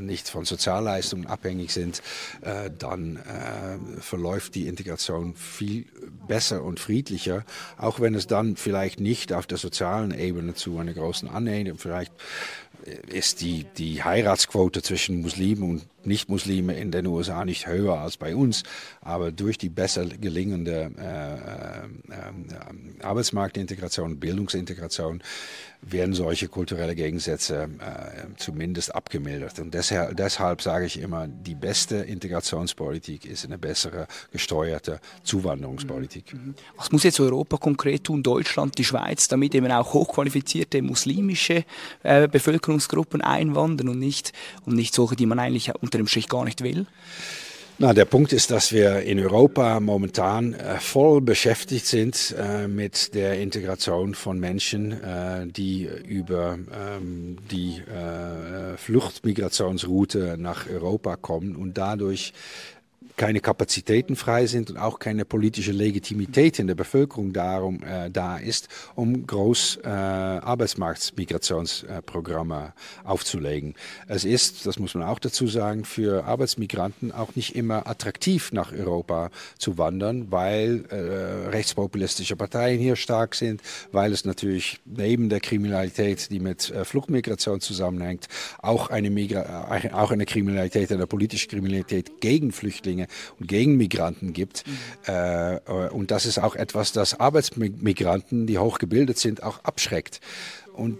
nicht 0.00 0.28
von 0.28 0.44
Sozialleistungen 0.44 1.26
abhängig 1.26 1.72
sind, 1.72 2.02
äh, 2.42 2.70
dann 2.78 3.16
äh, 3.16 4.00
verläuft 4.00 4.54
die 4.54 4.66
Integration 4.66 5.34
viel 5.34 5.86
besser 6.26 6.62
und 6.62 6.80
friedlicher, 6.80 7.44
auch 7.76 8.00
wenn 8.00 8.14
es 8.14 8.26
dann 8.26 8.56
vielleicht 8.56 9.00
nicht 9.00 9.32
auf 9.32 9.46
der 9.46 9.58
sozialen 9.58 10.12
Ebene 10.12 10.54
zu 10.54 10.78
einer 10.78 10.92
großen 10.92 11.28
Annäherung, 11.28 11.78
vielleicht 11.78 12.12
ist 13.06 13.40
die, 13.40 13.64
die 13.76 14.02
Heiratsquote 14.02 14.82
zwischen 14.82 15.22
Muslimen 15.22 15.70
und 15.70 15.86
Nicht-Muslime 16.06 16.74
in 16.74 16.90
den 16.90 17.06
USA 17.06 17.44
nicht 17.44 17.66
höher 17.66 17.98
als 17.98 18.16
bei 18.16 18.34
uns, 18.34 18.62
aber 19.00 19.32
durch 19.32 19.58
die 19.58 19.68
besser 19.68 20.06
gelingende 20.06 20.90
äh, 20.98 21.34
äh, 21.34 22.22
äh, 23.00 23.04
Arbeitsmarktintegration, 23.04 24.18
Bildungsintegration 24.18 25.22
werden 25.90 26.14
solche 26.14 26.48
kulturelle 26.48 26.94
Gegensätze 26.94 27.68
äh, 27.78 28.26
zumindest 28.36 28.94
abgemildert. 28.94 29.58
Und 29.58 29.74
deshalb, 29.74 30.16
deshalb 30.16 30.62
sage 30.62 30.86
ich 30.86 31.00
immer, 31.00 31.26
die 31.28 31.54
beste 31.54 31.96
Integrationspolitik 31.96 33.26
ist 33.26 33.44
eine 33.44 33.58
bessere 33.58 34.06
gesteuerte 34.32 35.00
Zuwanderungspolitik. 35.22 36.32
Mhm. 36.32 36.40
Mhm. 36.40 36.54
Was 36.76 36.92
muss 36.92 37.02
jetzt 37.02 37.20
Europa 37.20 37.56
konkret 37.58 38.04
tun, 38.04 38.22
Deutschland, 38.22 38.78
die 38.78 38.84
Schweiz, 38.84 39.28
damit 39.28 39.54
eben 39.54 39.70
auch 39.70 39.92
hochqualifizierte 39.92 40.82
muslimische 40.82 41.64
äh, 42.02 42.28
Bevölkerungsgruppen 42.28 43.20
einwandern 43.20 43.88
und 43.88 43.98
nicht, 43.98 44.32
und 44.64 44.74
nicht 44.76 44.94
solche, 44.94 45.16
die 45.16 45.26
man 45.26 45.38
eigentlich 45.38 45.74
unter 45.80 45.93
dem 45.98 46.06
Strich 46.06 46.28
gar 46.28 46.44
nicht 46.44 46.62
will? 46.62 46.86
Na, 47.76 47.92
der 47.92 48.04
Punkt 48.04 48.32
ist, 48.32 48.52
dass 48.52 48.72
wir 48.72 49.00
in 49.00 49.18
Europa 49.18 49.80
momentan 49.80 50.54
äh, 50.54 50.78
voll 50.78 51.20
beschäftigt 51.20 51.86
sind 51.86 52.32
äh, 52.38 52.68
mit 52.68 53.16
der 53.16 53.40
Integration 53.40 54.14
von 54.14 54.38
Menschen, 54.38 54.92
äh, 54.92 55.48
die 55.48 55.88
über 56.06 56.56
ähm, 56.72 57.36
die 57.50 57.78
äh, 57.78 58.76
Fluchtmigrationsroute 58.76 60.36
nach 60.38 60.68
Europa 60.70 61.16
kommen 61.16 61.56
und 61.56 61.76
dadurch 61.76 62.32
keine 63.16 63.40
Kapazitäten 63.40 64.14
frei 64.16 64.46
sind 64.46 64.70
und 64.70 64.76
auch 64.76 64.98
keine 64.98 65.24
politische 65.24 65.70
Legitimität 65.72 66.58
in 66.58 66.66
der 66.66 66.74
Bevölkerung 66.74 67.32
darum 67.32 67.82
äh, 67.82 68.10
da 68.10 68.36
ist, 68.38 68.68
um 68.94 69.26
groß 69.26 69.78
äh, 69.84 69.88
Arbeitsmarktmigrationsprogramme 69.88 72.74
äh, 72.74 73.06
aufzulegen. 73.06 73.74
Es 74.08 74.24
ist, 74.24 74.66
das 74.66 74.78
muss 74.78 74.94
man 74.94 75.04
auch 75.04 75.18
dazu 75.18 75.46
sagen, 75.46 75.84
für 75.84 76.24
Arbeitsmigranten 76.24 77.12
auch 77.12 77.36
nicht 77.36 77.54
immer 77.54 77.86
attraktiv 77.86 78.50
nach 78.52 78.72
Europa 78.72 79.30
zu 79.58 79.76
wandern, 79.78 80.32
weil 80.32 80.86
äh, 80.90 81.50
rechtspopulistische 81.50 82.34
Parteien 82.36 82.80
hier 82.80 82.96
stark 82.96 83.36
sind, 83.36 83.60
weil 83.92 84.12
es 84.12 84.24
natürlich 84.24 84.80
neben 84.84 85.28
der 85.28 85.40
Kriminalität, 85.40 86.30
die 86.30 86.40
mit 86.40 86.70
äh, 86.70 86.84
Fluchtmigration 86.84 87.60
zusammenhängt, 87.60 88.26
auch 88.60 88.90
eine, 88.90 89.10
Migra 89.10 89.76
äh, 89.76 89.92
auch 89.92 90.10
eine 90.10 90.26
Kriminalität, 90.26 90.90
eine 90.90 91.06
politische 91.06 91.46
Kriminalität 91.46 92.20
gegen 92.20 92.50
Flüchtlinge 92.50 93.03
Flüchtlinge 93.04 93.08
und 93.40 93.48
gegen 93.48 93.76
Migranten 93.76 94.32
gibt. 94.32 94.64
Mhm. 94.66 95.12
Äh, 95.12 95.88
und 95.90 96.10
das 96.10 96.26
ist 96.26 96.38
auch 96.38 96.56
etwas, 96.56 96.92
das 96.92 97.18
Arbeitsmigranten, 97.18 98.46
die 98.46 98.58
hochgebildet 98.58 99.18
sind, 99.18 99.42
auch 99.42 99.62
abschreckt. 99.64 100.20
Und 100.72 100.98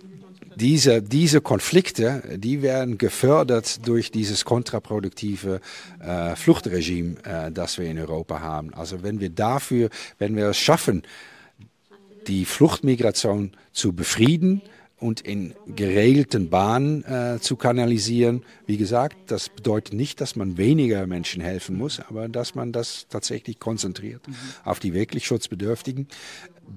diese, 0.57 1.03
diese 1.03 1.41
Konflikte, 1.41 2.23
die 2.37 2.63
werden 2.63 2.97
gefördert 2.97 3.87
durch 3.89 4.13
dieses 4.13 4.45
kontraproduktive 4.45 5.61
äh, 6.01 6.37
Fluchtregime, 6.37 7.17
äh, 7.25 7.51
das 7.51 7.79
wir 7.79 7.87
in 7.87 7.99
Europa 7.99 8.41
haben. 8.41 8.73
Also 8.73 9.03
wenn 9.03 9.19
wir 9.21 9.31
dafür, 9.31 9.91
wenn 10.19 10.37
wir 10.37 10.47
es 10.51 10.59
schaffen, 10.59 11.03
die 12.29 12.45
Fluchtmigration 12.45 13.51
zu 13.73 13.93
befrieden, 13.93 14.63
und 15.05 15.21
in 15.21 15.53
geregelten 15.67 16.49
Bahnen 16.49 17.05
äh, 17.05 17.39
zu 17.39 17.57
kanalisieren. 17.57 18.43
Wie 18.65 18.79
gesagt, 18.79 19.17
das 19.27 19.51
bedeutet 19.51 19.93
nicht, 19.93 20.19
dass 20.23 20.35
man 20.35 20.57
weniger 20.57 21.07
Menschen 21.07 21.43
helfen 21.43 21.77
muss, 21.77 22.01
aber 22.01 22.27
dass 22.27 22.55
man 22.55 22.73
das 22.73 23.07
tatsächlich 23.11 23.61
konzentriert 23.61 24.27
mhm. 24.27 24.35
auf 24.65 24.81
die 24.81 24.95
wirklich 24.95 25.27
Schutzbedürftigen. 25.27 26.09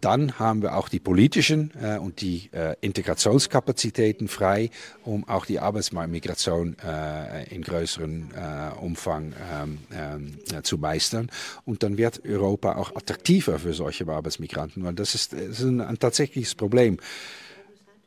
Dann 0.02 0.38
haben 0.40 0.62
wir 0.62 0.76
auch 0.76 0.90
die 0.90 1.00
politischen 1.00 1.72
äh, 1.82 2.00
und 2.00 2.20
die 2.20 2.50
äh, 2.52 2.76
Integrationskapazitäten 2.82 4.28
frei, 4.28 4.72
um 5.06 5.26
auch 5.30 5.46
die 5.46 5.62
Arbeitsmarktmigration 5.62 6.76
äh, 6.86 7.46
in 7.46 7.62
größerem 7.62 8.32
äh, 8.36 8.78
Umfang 8.78 9.32
ähm, 9.54 9.78
ähm, 9.94 10.64
zu 10.64 10.78
meistern. 10.78 11.30
Und 11.64 11.82
dann 11.82 11.98
wird 11.98 12.26
Europa 12.26 12.76
auch 12.76 12.94
attraktiver 12.94 13.58
für 13.58 13.72
solche 13.72 14.06
Arbeitsmigranten, 14.06 14.84
weil 14.84 14.96
das 14.96 15.16
ist, 15.16 15.32
das 15.32 15.60
ist 15.60 15.62
ein, 15.62 15.80
ein 15.80 15.98
tatsächliches 15.98 16.56
Problem 16.56 16.98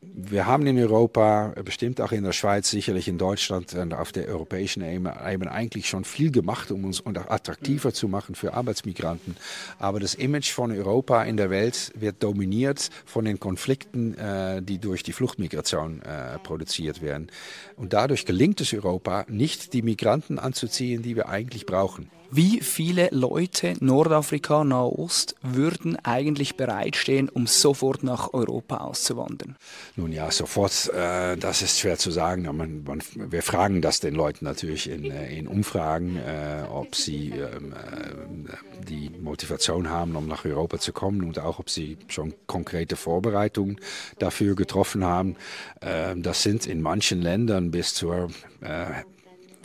wir 0.02 0.46
haben 0.46 0.66
in 0.66 0.78
Europa, 0.78 1.52
bestimmt 1.62 2.00
auch 2.00 2.12
in 2.12 2.24
der 2.24 2.32
Schweiz, 2.32 2.70
sicherlich 2.70 3.06
in 3.06 3.18
Deutschland 3.18 3.74
und 3.74 3.92
auf 3.92 4.12
der 4.12 4.28
europäischen 4.28 4.82
Ebene 4.82 5.20
eigentlich 5.20 5.88
schon 5.88 6.04
viel 6.04 6.30
gemacht, 6.30 6.70
um 6.70 6.86
uns 6.86 7.04
attraktiver 7.04 7.92
zu 7.92 8.08
machen 8.08 8.34
für 8.34 8.54
Arbeitsmigranten. 8.54 9.36
Aber 9.78 10.00
das 10.00 10.14
Image 10.14 10.52
von 10.52 10.72
Europa 10.72 11.22
in 11.24 11.36
der 11.36 11.50
Welt 11.50 11.92
wird 11.94 12.22
dominiert 12.22 12.88
von 13.04 13.26
den 13.26 13.38
Konflikten, 13.40 14.16
äh, 14.16 14.62
die 14.62 14.78
durch 14.78 15.02
die 15.02 15.12
Fluchtmigration 15.12 16.00
äh, 16.00 16.38
produziert 16.38 17.02
werden. 17.02 17.28
Und 17.76 17.92
dadurch 17.92 18.24
gelingt 18.24 18.62
es 18.62 18.72
Europa 18.72 19.26
nicht, 19.28 19.74
die 19.74 19.82
Migranten 19.82 20.38
anzuziehen, 20.38 21.02
die 21.02 21.14
wir 21.14 21.28
eigentlich 21.28 21.66
brauchen. 21.66 22.10
Wie 22.32 22.60
viele 22.60 23.08
Leute, 23.10 23.74
Nordafrika, 23.80 24.62
Nahost, 24.62 25.34
würden 25.42 25.96
eigentlich 26.04 26.56
bereitstehen, 26.56 27.28
um 27.28 27.48
sofort 27.48 28.04
nach 28.04 28.32
Europa 28.32 28.76
auszuwandern? 28.76 29.56
Nun 29.96 30.12
ja, 30.12 30.30
sofort, 30.30 30.90
äh, 30.94 31.36
das 31.36 31.62
ist 31.62 31.80
schwer 31.80 31.98
zu 31.98 32.12
sagen. 32.12 32.44
Man, 32.56 32.84
man, 32.84 33.02
wir 33.14 33.42
fragen 33.42 33.82
das 33.82 33.98
den 33.98 34.14
Leuten 34.14 34.44
natürlich 34.44 34.88
in, 34.88 35.10
äh, 35.10 35.36
in 35.36 35.48
Umfragen, 35.48 36.18
äh, 36.18 36.62
ob 36.70 36.94
sie 36.94 37.30
ähm, 37.30 37.74
äh, 37.74 38.84
die 38.88 39.10
Motivation 39.10 39.90
haben, 39.90 40.14
um 40.14 40.28
nach 40.28 40.44
Europa 40.44 40.78
zu 40.78 40.92
kommen 40.92 41.24
und 41.24 41.40
auch, 41.40 41.58
ob 41.58 41.68
sie 41.68 41.98
schon 42.06 42.34
konkrete 42.46 42.94
Vorbereitungen 42.94 43.80
dafür 44.20 44.54
getroffen 44.54 45.04
haben. 45.04 45.34
Ähm, 45.82 46.22
das 46.22 46.44
sind 46.44 46.66
in 46.66 46.80
manchen 46.80 47.20
Ländern 47.20 47.72
bis 47.72 47.94
zur 47.94 48.30
äh, 48.60 49.02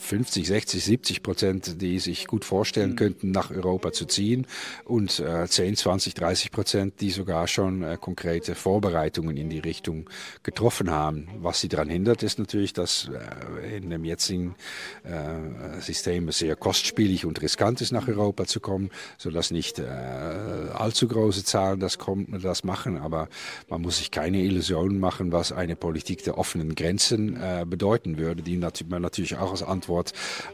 50, 0.06 0.48
60, 0.48 0.84
70 0.84 1.24
Prozent, 1.24 1.82
die 1.82 2.00
sich 2.00 2.28
gut 2.28 2.46
vorstellen 2.46 2.92
mhm. 2.92 2.96
könnten, 2.96 3.32
nach 3.32 3.52
Europa 3.52 3.92
zu 3.92 4.06
ziehen 4.06 4.48
und 4.86 5.20
äh, 5.20 5.48
10, 5.48 5.76
20, 5.76 6.14
30 6.14 6.52
Prozent, 6.52 7.02
die 7.02 7.10
sogar 7.10 7.48
schon 7.48 7.84
äh, 7.84 7.98
konkrete 8.00 8.56
Vorbereitungen 8.56 9.36
in 9.38 9.50
die 9.50 9.60
Richtung 9.60 10.10
getroffen 10.44 10.92
haben. 10.92 11.28
Was 11.40 11.60
sie 11.60 11.68
daran 11.68 11.90
hindert, 11.90 12.24
ist 12.24 12.40
natürlich, 12.40 12.74
dass 12.74 13.10
äh, 13.10 13.78
in 13.78 13.90
dem 13.90 14.06
jetzigen 14.06 14.56
äh, 15.04 15.82
System 15.82 16.30
es 16.30 16.38
sehr 16.38 16.56
kostspielig 16.56 17.26
und 17.26 17.42
riskant 17.42 17.82
ist, 17.82 17.92
nach 17.92 18.08
Europa 18.08 18.46
zu 18.46 18.60
kommen, 18.60 18.92
sodass 19.18 19.52
nicht 19.52 19.80
äh, 19.80 19.84
allzu 19.84 21.08
große 21.08 21.44
Zahlen 21.44 21.80
das, 21.80 21.98
kommen, 21.98 22.40
das 22.42 22.64
machen. 22.64 22.98
Aber 22.98 23.28
man 23.70 23.82
muss 23.82 23.98
sich 23.98 24.12
keine 24.12 24.42
Illusionen 24.42 25.00
machen, 25.00 25.32
was 25.32 25.52
eine 25.52 25.76
Politik 25.76 26.24
der 26.24 26.38
offenen 26.38 26.76
Grenzen 26.76 27.38
äh, 27.38 27.66
bedeuten 27.68 28.18
würde, 28.18 28.44
die 28.44 28.58
man 28.58 29.02
natürlich 29.02 29.38
auch 29.38 29.52
als 29.52 29.64
Antwort 29.64 29.95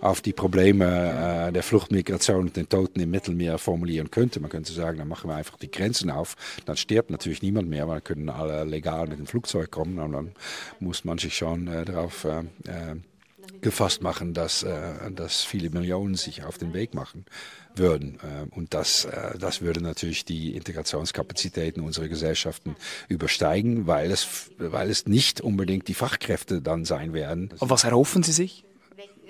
auf 0.01 0.21
die 0.21 0.34
Probleme 0.34 1.47
äh, 1.47 1.51
der 1.51 1.63
Fluchtmigration 1.63 2.47
und 2.47 2.56
den 2.56 2.69
Toten 2.69 2.99
im 2.99 3.12
Mittelmeer 3.12 3.58
formulieren 3.58 4.12
könnte. 4.12 4.39
Man 4.39 4.49
könnte 4.49 4.73
sagen, 4.73 4.97
dann 4.97 5.08
machen 5.08 5.30
wir 5.30 5.36
einfach 5.36 5.58
die 5.58 5.71
Grenzen 5.71 6.10
auf. 6.10 6.36
Dann 6.65 6.77
stirbt 6.77 7.10
natürlich 7.10 7.41
niemand 7.41 7.69
mehr, 7.69 7.88
weil 7.88 7.95
dann 7.95 8.04
können 8.04 8.30
alle 8.30 8.63
legal 8.63 9.08
mit 9.08 9.19
dem 9.19 9.27
Flugzeug 9.27 9.71
kommen. 9.71 9.99
Und 9.99 10.12
dann 10.12 10.32
muss 10.80 11.06
man 11.06 11.17
sich 11.17 11.36
schon 11.36 11.67
äh, 11.67 11.86
darauf 11.86 12.25
äh, 12.25 12.39
äh 12.67 12.95
gefasst 13.60 14.01
machen, 14.01 14.34
dass, 14.34 14.65
dass 15.15 15.43
viele 15.43 15.69
Millionen 15.71 16.15
sich 16.15 16.43
auf 16.43 16.58
den 16.58 16.73
Weg 16.73 16.93
machen 16.93 17.25
würden. 17.75 18.19
Und 18.51 18.73
das, 18.73 19.08
das 19.39 19.62
würde 19.62 19.82
natürlich 19.82 20.25
die 20.25 20.56
Integrationskapazitäten 20.56 21.84
unserer 21.84 22.08
Gesellschaften 22.08 22.75
übersteigen, 23.08 23.88
weil 23.88 24.12
es, 24.12 24.51
weil 24.58 24.89
es 24.89 25.06
nicht 25.06 25.41
unbedingt 25.41 25.88
die 25.88 25.93
Fachkräfte 25.95 26.62
dann 26.62 26.86
sein 26.86 27.13
werden. 27.13 27.49
Und 27.60 27.69
was 27.69 27.84
erhoffen 27.84 28.23
Sie 28.23 28.32
sich? 28.32 28.63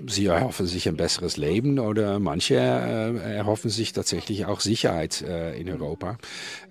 Sie 0.08 0.26
erhoffen 0.26 0.66
sich 0.66 0.88
ein 0.88 0.98
besseres 0.98 1.38
Leben 1.38 1.80
oder 1.80 2.20
manche 2.20 2.56
äh, 2.56 3.36
erhoffen 3.36 3.70
sich 3.70 3.94
tatsächlich 3.94 4.46
auch 4.46 4.60
Sicherheit 4.60 5.22
äh, 5.22 5.60
in 5.60 5.70
Europa. 5.70 6.18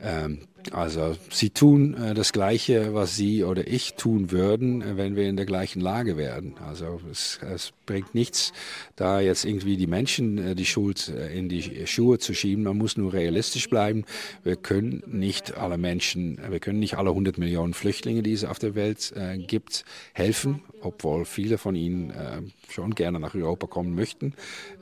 Ähm, 0.01 0.41
also 0.73 1.17
sie 1.31 1.51
tun 1.51 1.95
äh, 1.95 2.15
das 2.15 2.33
Gleiche, 2.33 2.95
was 2.95 3.17
Sie 3.17 3.45
oder 3.45 3.67
ich 3.67 3.95
tun 3.95 4.31
würden, 4.31 4.83
äh, 4.83 4.97
wenn 4.97 5.17
wir 5.17 5.29
in 5.29 5.37
der 5.37 5.47
gleichen 5.47 5.81
Lage 5.81 6.17
wären. 6.17 6.55
Also 6.67 7.01
es, 7.11 7.41
es 7.43 7.73
bringt 7.91 8.15
nichts, 8.15 8.53
da 8.95 9.19
jetzt 9.19 9.45
irgendwie 9.45 9.77
die 9.77 9.89
Menschen 9.89 10.39
äh, 10.39 10.55
die 10.55 10.65
Schuld 10.65 11.09
äh, 11.09 11.37
in 11.37 11.49
die 11.49 11.87
Schuhe 11.89 12.21
zu 12.21 12.35
schieben. 12.35 12.63
Man 12.63 12.79
muss 12.79 12.97
nur 12.97 13.13
realistisch 13.13 13.69
bleiben. 13.69 14.05
Wir 14.45 14.55
können 14.55 15.03
nicht 15.07 15.57
alle 15.57 15.77
Menschen, 15.77 16.39
wir 16.49 16.61
können 16.61 16.79
nicht 16.79 16.99
alle 16.99 17.11
100 17.11 17.39
Millionen 17.39 17.75
Flüchtlinge, 17.75 18.23
die 18.23 18.33
es 18.33 18.45
auf 18.45 18.61
der 18.61 18.77
Welt 18.77 19.13
äh, 19.17 19.39
gibt, 19.39 19.85
helfen, 20.13 20.63
obwohl 20.83 21.25
viele 21.25 21.59
von 21.59 21.75
ihnen 21.75 22.11
äh, 22.11 22.43
schon 22.69 22.95
gerne 22.95 23.19
nach 23.19 23.35
Europa 23.35 23.67
kommen 23.67 23.97
möchten. 23.97 24.35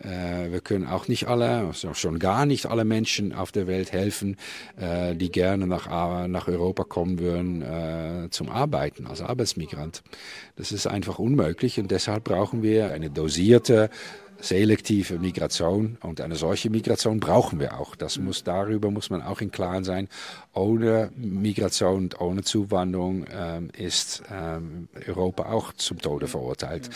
wir 0.03 0.61
können 0.61 0.87
auch 0.87 1.09
nicht 1.09 1.27
alle, 1.27 1.67
also 1.67 1.95
schon 1.95 2.19
gar 2.19 2.45
nicht 2.45 2.67
alle 2.67 2.85
Menschen 2.85 3.33
auf 3.33 3.51
der 3.51 3.67
Welt 3.67 3.93
helfen, 3.93 4.37
die 4.77 5.33
gerne 5.33 5.67
nach, 5.69 6.27
nach 6.29 6.49
Europa 6.49 6.85
kommen 6.85 7.19
würden 7.19 7.63
äh, 7.63 8.29
zum 8.31 8.49
Arbeiten 8.49 9.07
als 9.07 9.21
Arbeitsmigrant. 9.21 10.03
Das 10.57 10.73
ist 10.73 10.87
einfach 10.87 11.19
unmöglich 11.19 11.79
und 11.79 11.91
deshalb 11.91 12.25
brauchen 12.25 12.63
wir 12.63 12.93
eine 12.93 13.11
dosierte, 13.11 13.91
selektive 14.41 15.19
Migration 15.19 15.99
und 16.01 16.21
eine 16.21 16.37
solche 16.37 16.71
Migration 16.71 17.21
brauchen 17.21 17.59
wir 17.59 17.79
auch. 17.79 17.97
Das 17.97 18.19
muss 18.19 18.45
darüber 18.45 18.91
muss 18.91 19.11
man 19.11 19.23
auch 19.23 19.41
im 19.41 19.51
Klaren 19.51 19.85
sein. 19.85 20.09
Ohne 20.55 21.11
Migration 21.17 22.05
und 22.05 22.21
ohne 22.21 22.43
Zuwanderung 22.43 23.27
ähm, 23.31 23.71
ist 23.77 24.23
ähm, 24.31 24.89
Europa 25.07 25.51
auch 25.51 25.73
zum 25.73 25.99
Tode 25.99 26.29
verurteilt. 26.29 26.91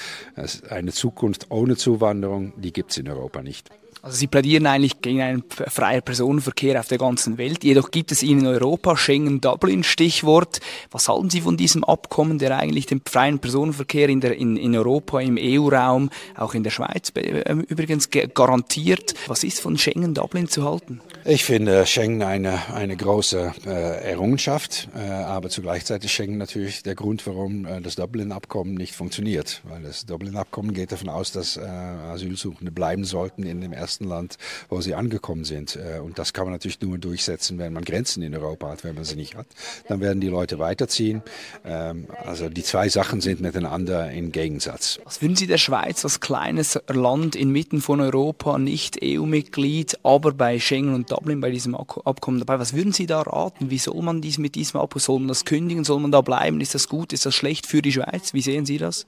Eine 0.69 0.93
Zukunft 0.93 1.51
ohne 1.51 1.77
Zuwanderung, 1.77 2.53
die 2.57 2.73
gibt 2.73 2.93
es 2.93 2.99
in 2.99 3.09
Europa 3.09 3.43
nicht. 3.43 3.71
Also 4.03 4.17
Sie 4.17 4.27
plädieren 4.27 4.67
eigentlich 4.67 5.01
gegen 5.01 5.21
einen 5.21 5.45
freien 5.49 6.03
Personenverkehr 6.03 6.81
auf 6.81 6.89
der 6.89 6.99
ganzen 6.99 7.39
Welt. 7.39 7.63
Jedoch 7.63 7.93
gibt 7.93 8.11
es 8.11 8.25
in 8.25 8.45
Europa 8.45 8.97
Schengen 8.97 9.41
Dublin 9.41 9.85
Stichwort. 9.85 10.59
Was 10.91 11.09
halten 11.09 11.31
Sie 11.31 11.41
von 11.41 11.57
diesem 11.57 11.85
Abkommen, 11.85 12.41
der 12.41 12.59
eigentlich 12.59 12.87
den 12.87 13.01
freien 13.09 13.39
Personenverkehr 13.39 14.09
in, 14.09 14.21
der, 14.21 14.37
in, 14.37 14.57
in 14.57 14.77
Europa, 14.77 15.21
im 15.21 15.39
EU-Raum, 15.41 16.11
auch 16.35 16.55
in 16.55 16.65
der 16.65 16.71
Schweiz 16.71 17.13
äh, 17.15 17.53
übrigens 17.69 18.11
garantiert? 18.11 19.15
Was 19.29 19.45
ist 19.45 19.61
von 19.61 19.79
Schengen 19.79 20.15
Dublin 20.15 20.49
zu 20.49 20.65
halten? 20.65 21.01
Ich 21.25 21.45
finde 21.45 21.87
Schengen 21.87 22.21
eine, 22.23 22.75
eine 22.75 22.97
große 22.97 23.53
äh, 23.65 24.11
Errungenschaft, 24.11 24.89
äh, 24.97 25.09
aber 25.09 25.51
zugleich 25.51 25.89
ist 25.89 26.11
Schengen 26.11 26.37
natürlich 26.37 26.83
der 26.83 26.97
Grund, 26.97 27.25
warum 27.29 27.65
äh, 27.65 27.81
das 27.81 27.95
Dublin-Abkommen 27.95 28.75
nicht 28.75 28.97
funktioniert. 28.97 29.61
Weil 29.63 29.83
das 29.83 30.05
Dublin-Abkommen 30.05 30.75
geht 30.75 30.91
davon 30.91 31.09
aus, 31.09 31.31
dass 31.31 31.57
äh, 31.57 31.61
Asylsuchende 31.61 32.73
bleiben 32.73 33.05
sollten 33.05 33.45
in 33.45 33.61
dem 33.61 33.73
ersten 33.73 34.05
Land, 34.05 34.37
wo 34.69 34.81
sie 34.81 34.97
angekommen 34.97 35.45
sind. 35.45 35.77
Äh, 35.77 36.01
und 36.01 36.19
das 36.19 36.33
kann 36.33 36.45
man 36.45 36.55
natürlich 36.55 36.81
nur 36.81 36.99
durchsetzen, 36.99 37.57
wenn 37.59 37.73
man 37.73 37.85
Grenzen 37.85 38.25
in 38.25 38.35
Europa 38.35 38.71
hat. 38.71 38.83
Wenn 38.83 38.97
man 38.97 39.05
sie 39.05 39.15
nicht 39.15 39.37
hat, 39.37 39.47
dann 39.87 40.01
werden 40.01 40.21
die 40.21 40.29
Leute 40.29 40.59
weiterziehen. 40.59 41.23
Ähm, 41.65 42.09
also 42.25 42.49
die 42.49 42.65
zwei 42.65 42.89
Sachen 42.89 43.21
sind 43.21 43.41
miteinander 43.41 44.11
im 44.11 44.33
Gegensatz. 44.33 44.99
Was 45.05 45.23
würden 45.23 45.37
Sie 45.37 45.47
der 45.47 45.59
Schweiz 45.59 46.05
als 46.05 46.19
kleines 46.19 46.81
Land 46.89 47.37
inmitten 47.37 47.81
von 47.81 48.01
Europa, 48.01 48.59
nicht 48.59 48.99
EU-Mitglied, 49.01 50.01
aber 50.03 50.33
bei 50.33 50.59
Schengen 50.59 50.95
und 50.95 51.12
Dublin 51.15 51.41
bei 51.41 51.51
diesem 51.51 51.75
Abkommen 51.75 52.39
dabei. 52.39 52.59
Was 52.59 52.75
würden 52.75 52.93
Sie 52.93 53.07
da 53.07 53.23
raten? 53.23 53.71
Wie 53.71 53.79
soll 53.79 54.03
man 54.03 54.21
dies 54.21 54.39
mit 54.39 54.55
diesem 54.55 54.81
Abkommen, 54.81 55.01
soll 55.01 55.19
man 55.19 55.29
das 55.29 55.45
kündigen, 55.45 55.85
soll 55.85 56.01
man 56.01 56.13
da 56.13 56.21
bleiben? 56.21 56.61
Ist 56.61 56.75
das 56.75 56.89
gut, 56.89 57.13
ist 57.13 57.27
das 57.27 57.35
schlecht 57.35 57.67
für 57.67 57.83
die 57.83 57.93
Schweiz? 57.93 58.35
Wie 58.35 58.43
sehen 58.43 58.67
Sie 58.67 58.79
das? 58.79 59.07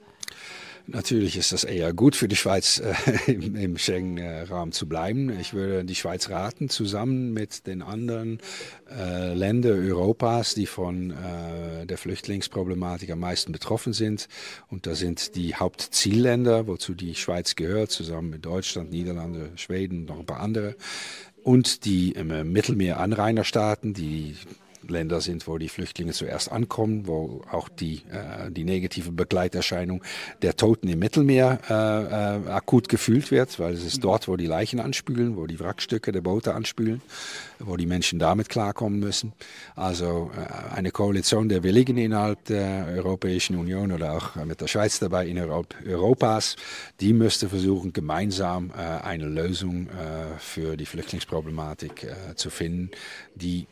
Natürlich 0.87 1.35
ist 1.35 1.51
das 1.51 1.63
eher 1.63 1.93
gut 1.93 2.15
für 2.15 2.27
die 2.27 2.35
Schweiz, 2.35 2.79
äh, 3.27 3.31
im, 3.31 3.55
im 3.55 3.77
Schengen-Rahmen 3.77 4.71
zu 4.71 4.87
bleiben. 4.87 5.31
Ich 5.39 5.53
würde 5.53 5.83
die 5.83 5.95
Schweiz 5.95 6.29
raten, 6.29 6.69
zusammen 6.69 7.33
mit 7.33 7.65
den 7.65 7.81
anderen 7.81 8.39
äh, 8.89 9.33
Ländern 9.33 9.79
Europas, 9.79 10.53
die 10.53 10.67
von 10.67 11.11
äh, 11.11 11.85
der 11.87 11.97
Flüchtlingsproblematik 11.97 13.09
am 13.09 13.19
meisten 13.19 13.51
betroffen 13.51 13.93
sind. 13.93 14.27
Und 14.67 14.85
da 14.85 14.93
sind 14.93 15.35
die 15.35 15.55
Hauptzielländer, 15.55 16.67
wozu 16.67 16.93
die 16.93 17.15
Schweiz 17.15 17.55
gehört, 17.55 17.89
zusammen 17.89 18.29
mit 18.29 18.45
Deutschland, 18.45 18.91
Niederlande, 18.91 19.49
Schweden 19.55 20.01
und 20.01 20.05
noch 20.05 20.19
ein 20.19 20.25
paar 20.25 20.41
andere, 20.41 20.75
und 21.45 21.85
die 21.85 22.11
im 22.13 22.51
Mittelmeer-Anrainerstaaten, 22.51 23.93
die 23.93 24.35
Länder 24.89 25.21
sind, 25.21 25.47
wo 25.47 25.57
die 25.57 25.69
Flüchtlinge 25.69 26.13
zuerst 26.13 26.51
ankommen, 26.51 27.07
wo 27.07 27.41
auch 27.51 27.69
die, 27.69 28.03
äh, 28.11 28.51
die 28.51 28.63
negative 28.63 29.11
Begleiterscheinung 29.11 30.03
der 30.41 30.55
Toten 30.55 30.87
im 30.87 30.99
Mittelmeer 30.99 31.59
äh, 31.69 31.73
äh, 31.73 32.51
akut 32.51 32.89
gefühlt 32.89 33.31
wird, 33.31 33.59
weil 33.59 33.73
es 33.73 33.83
ist 33.83 34.03
dort, 34.03 34.27
wo 34.27 34.35
die 34.35 34.45
Leichen 34.45 34.79
anspülen, 34.79 35.37
wo 35.37 35.47
die 35.47 35.59
Wrackstücke 35.59 36.11
der 36.11 36.21
Boote 36.21 36.53
anspülen, 36.53 37.01
wo 37.59 37.77
die 37.77 37.85
Menschen 37.85 38.19
damit 38.19 38.49
klarkommen 38.49 38.99
müssen. 38.99 39.33
Also 39.75 40.31
äh, 40.35 40.75
eine 40.75 40.91
Koalition 40.91 41.49
der 41.49 41.63
Willigen 41.63 41.97
innerhalb 41.97 42.45
der 42.45 42.87
Europäischen 42.87 43.57
Union 43.57 43.91
oder 43.91 44.13
auch 44.13 44.35
mit 44.45 44.61
der 44.61 44.67
Schweiz 44.67 44.99
dabei 44.99 45.27
innerhalb 45.27 45.75
Europas, 45.85 46.55
die 46.99 47.13
müsste 47.13 47.49
versuchen, 47.49 47.93
gemeinsam 47.93 48.71
äh, 48.71 48.81
eine 48.81 49.25
Lösung 49.25 49.87
äh, 49.87 50.37
für 50.39 50.77
die 50.77 50.85
Flüchtlingsproblematik 50.85 52.07
zu 52.35 52.49
finden, 52.49 52.91
die 53.35 53.67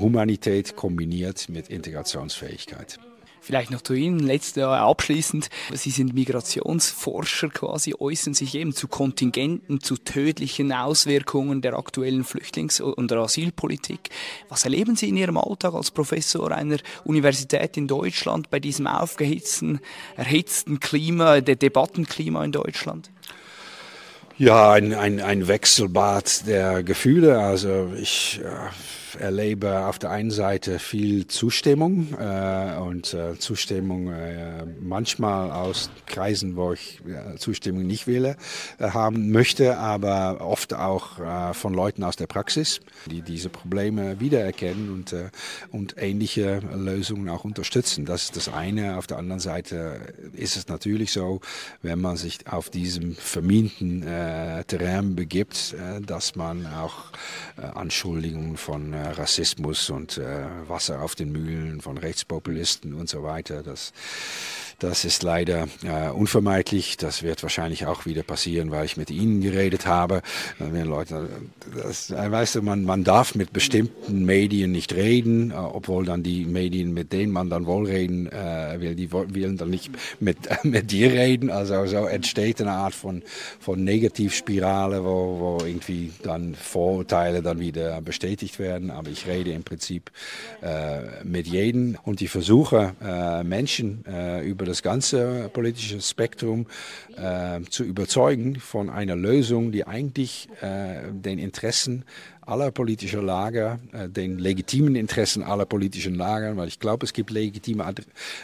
Humanität 0.00 0.76
kombiniert 0.76 1.48
mit 1.48 1.68
Integrationsfähigkeit. 1.68 2.98
Vielleicht 3.40 3.70
noch 3.70 3.80
zu 3.80 3.94
Ihnen, 3.94 4.18
letzte 4.18 4.60
Jahr 4.60 4.80
abschließend. 4.80 5.48
Sie 5.72 5.90
sind 5.90 6.12
Migrationsforscher 6.12 7.48
quasi, 7.48 7.94
äußern 7.98 8.34
sich 8.34 8.54
eben 8.54 8.74
zu 8.74 8.88
Kontingenten, 8.88 9.80
zu 9.80 9.96
tödlichen 9.96 10.70
Auswirkungen 10.70 11.62
der 11.62 11.78
aktuellen 11.78 12.24
Flüchtlings- 12.24 12.82
und 12.82 13.10
Asylpolitik. 13.10 14.10
Was 14.48 14.64
erleben 14.64 14.96
Sie 14.96 15.08
in 15.08 15.16
Ihrem 15.16 15.38
Alltag 15.38 15.72
als 15.72 15.90
Professor 15.90 16.50
einer 16.50 16.76
Universität 17.04 17.76
in 17.76 17.88
Deutschland 17.88 18.50
bei 18.50 18.60
diesem 18.60 18.86
aufgehitzten, 18.86 19.80
erhitzten 20.16 20.78
Klima, 20.78 21.40
der 21.40 21.56
Debattenklima 21.56 22.44
in 22.44 22.52
Deutschland? 22.52 23.10
Ja, 24.36 24.72
ein, 24.72 24.92
ein, 24.92 25.20
ein 25.20 25.48
Wechselbad 25.48 26.46
der 26.46 26.82
Gefühle. 26.82 27.38
Also 27.38 27.92
ich 27.98 28.40
äh, 28.44 28.48
erlebe 29.18 29.86
auf 29.86 29.98
der 29.98 30.10
einen 30.10 30.30
Seite 30.30 30.78
viel 30.78 31.26
Zustimmung 31.26 32.08
äh, 32.18 32.76
und 32.78 33.14
äh, 33.14 33.38
Zustimmung 33.38 34.10
äh, 34.10 34.64
manchmal 34.80 35.50
aus 35.50 35.90
Kreisen, 36.06 36.56
wo 36.56 36.72
ich 36.72 37.00
Zustimmung 37.38 37.86
nicht 37.86 38.06
wähle, 38.06 38.36
äh, 38.78 38.90
haben 38.90 39.30
möchte, 39.30 39.78
aber 39.78 40.40
oft 40.40 40.74
auch 40.74 41.18
äh, 41.18 41.54
von 41.54 41.74
Leuten 41.74 42.04
aus 42.04 42.16
der 42.16 42.26
Praxis, 42.26 42.80
die 43.06 43.22
diese 43.22 43.48
Probleme 43.48 44.20
wiedererkennen 44.20 44.90
und, 44.90 45.12
äh, 45.12 45.30
und 45.70 45.94
ähnliche 45.98 46.60
Lösungen 46.74 47.28
auch 47.28 47.44
unterstützen. 47.44 48.04
Das 48.04 48.24
ist 48.24 48.36
das 48.36 48.48
eine. 48.48 48.96
Auf 48.98 49.06
der 49.06 49.18
anderen 49.18 49.40
Seite 49.40 50.14
ist 50.32 50.56
es 50.56 50.68
natürlich 50.68 51.12
so, 51.12 51.40
wenn 51.82 52.00
man 52.00 52.16
sich 52.16 52.46
auf 52.50 52.70
diesem 52.70 53.14
verminten 53.14 54.02
Terrain 54.66 55.14
begibt, 55.14 55.74
dass 56.06 56.36
man 56.36 56.66
auch 56.66 57.12
Anschuldigungen 57.74 58.56
von 58.56 58.94
Rassismus 59.12 59.90
und 59.90 60.18
äh, 60.18 60.46
Wasser 60.68 61.02
auf 61.02 61.14
den 61.14 61.32
Mühlen 61.32 61.80
von 61.80 61.98
Rechtspopulisten 61.98 62.94
und 62.94 63.08
so 63.08 63.22
weiter, 63.22 63.62
das 63.62 63.92
Das 64.80 65.04
ist 65.04 65.24
leider 65.24 65.66
äh, 65.82 66.08
unvermeidlich. 66.10 66.96
Das 66.96 67.24
wird 67.24 67.42
wahrscheinlich 67.42 67.86
auch 67.86 68.06
wieder 68.06 68.22
passieren, 68.22 68.70
weil 68.70 68.84
ich 68.84 68.96
mit 68.96 69.10
Ihnen 69.10 69.40
geredet 69.40 69.86
habe. 69.86 70.22
Wenn 70.60 70.86
Leute, 70.86 71.28
das, 71.74 72.12
weißt 72.12 72.54
du, 72.54 72.62
man, 72.62 72.84
man 72.84 73.02
darf 73.02 73.34
mit 73.34 73.52
bestimmten 73.52 74.24
Medien 74.24 74.70
nicht 74.70 74.94
reden, 74.94 75.50
äh, 75.50 75.54
obwohl 75.54 76.04
dann 76.04 76.22
die 76.22 76.44
Medien, 76.44 76.94
mit 76.94 77.12
denen 77.12 77.32
man 77.32 77.50
dann 77.50 77.66
wohl 77.66 77.86
reden 77.86 78.28
äh, 78.28 78.76
will, 78.78 78.94
die 78.94 79.10
wollen 79.10 79.56
dann 79.56 79.70
nicht 79.70 79.90
mit, 80.20 80.46
äh, 80.46 80.56
mit 80.62 80.92
dir 80.92 81.10
reden. 81.12 81.50
Also 81.50 81.84
so 81.86 82.06
entsteht 82.06 82.60
eine 82.60 82.70
Art 82.70 82.94
von, 82.94 83.24
von 83.58 83.82
Negativspirale, 83.82 85.02
wo, 85.02 85.58
wo 85.58 85.66
irgendwie 85.66 86.12
dann 86.22 86.54
Vorurteile 86.54 87.42
dann 87.42 87.58
wieder 87.58 88.00
bestätigt 88.00 88.60
werden. 88.60 88.92
Aber 88.92 89.10
ich 89.10 89.26
rede 89.26 89.50
im 89.50 89.64
Prinzip 89.64 90.12
äh, 90.62 91.24
mit 91.24 91.48
jedem 91.48 91.98
und 92.04 92.22
ich 92.22 92.30
versuche 92.30 92.94
äh, 93.02 93.42
Menschen 93.42 94.04
äh, 94.06 94.46
über 94.46 94.67
das 94.68 94.82
ganze 94.82 95.50
politische 95.52 96.00
Spektrum 96.00 96.66
äh, 97.16 97.60
zu 97.68 97.84
überzeugen 97.84 98.60
von 98.60 98.90
einer 98.90 99.16
Lösung, 99.16 99.72
die 99.72 99.86
eigentlich 99.86 100.48
äh, 100.60 101.10
den 101.10 101.38
Interessen 101.38 102.04
aller 102.48 102.70
politischer 102.70 103.22
Lager, 103.22 103.78
äh, 103.92 104.08
den 104.08 104.38
legitimen 104.38 104.96
Interessen 104.96 105.42
aller 105.42 105.66
politischen 105.66 106.14
Lager, 106.14 106.56
weil 106.56 106.68
ich 106.68 106.80
glaube, 106.80 107.04
es 107.04 107.12
gibt 107.12 107.30
legitime, 107.30 107.94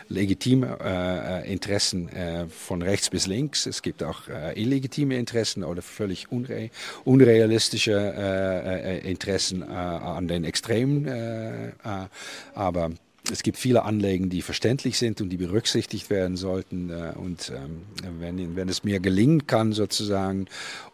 legitime 0.09 0.79
äh, 0.83 1.53
Interessen 1.53 2.09
äh, 2.11 2.47
von 2.47 2.83
rechts 2.83 3.09
bis 3.11 3.27
links. 3.27 3.67
Es 3.67 3.81
gibt 3.81 4.03
auch 4.03 4.29
äh, 4.29 4.61
illegitime 4.61 5.17
Interessen 5.17 5.65
oder 5.65 5.81
völlig 5.81 6.31
unre 6.31 6.71
unrealistische 7.05 7.93
äh, 7.93 8.99
äh, 8.99 9.11
Interessen 9.11 9.63
an 9.63 10.29
den 10.29 10.45
Extremen. 10.45 11.09
aber 12.55 12.91
es 13.33 13.43
gibt 13.43 13.57
viele 13.57 13.85
Anliegen, 13.85 14.29
die 14.29 14.43
verständlich 14.43 14.99
sind 14.99 15.21
und 15.23 15.31
die 15.31 15.39
berücksichtigt 15.39 16.11
werden 16.11 16.37
sollten. 16.37 16.91
Und 16.91 17.51
ähm, 17.55 17.83
wenn, 18.21 18.55
wenn 18.55 18.69
es 18.69 18.85
mir 18.85 19.01
gelingen 19.01 19.47
kann, 19.47 19.73
sozusagen, 19.73 20.47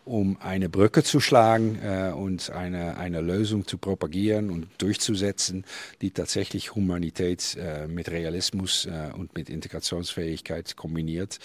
um 0.05 0.37
eine 0.40 0.69
Brücke 0.69 1.03
zu 1.03 1.19
schlagen 1.19 1.79
äh, 1.83 2.12
und 2.12 2.51
eine, 2.51 2.97
eine 2.99 3.21
Lösung 3.21 3.66
zu 3.66 3.79
propagieren 3.79 4.51
und 4.51 4.69
durchzusetzen, 4.79 5.64
die 6.03 6.12
tatsächlich 6.12 6.75
Humanität 6.75 7.57
äh, 7.61 7.88
mit 7.88 8.11
Realismus 8.11 8.87
äh, 8.87 9.11
und 9.16 9.37
mit 9.37 9.51
Integrationsfähigkeit 9.51 10.77
kombiniert. 10.77 11.40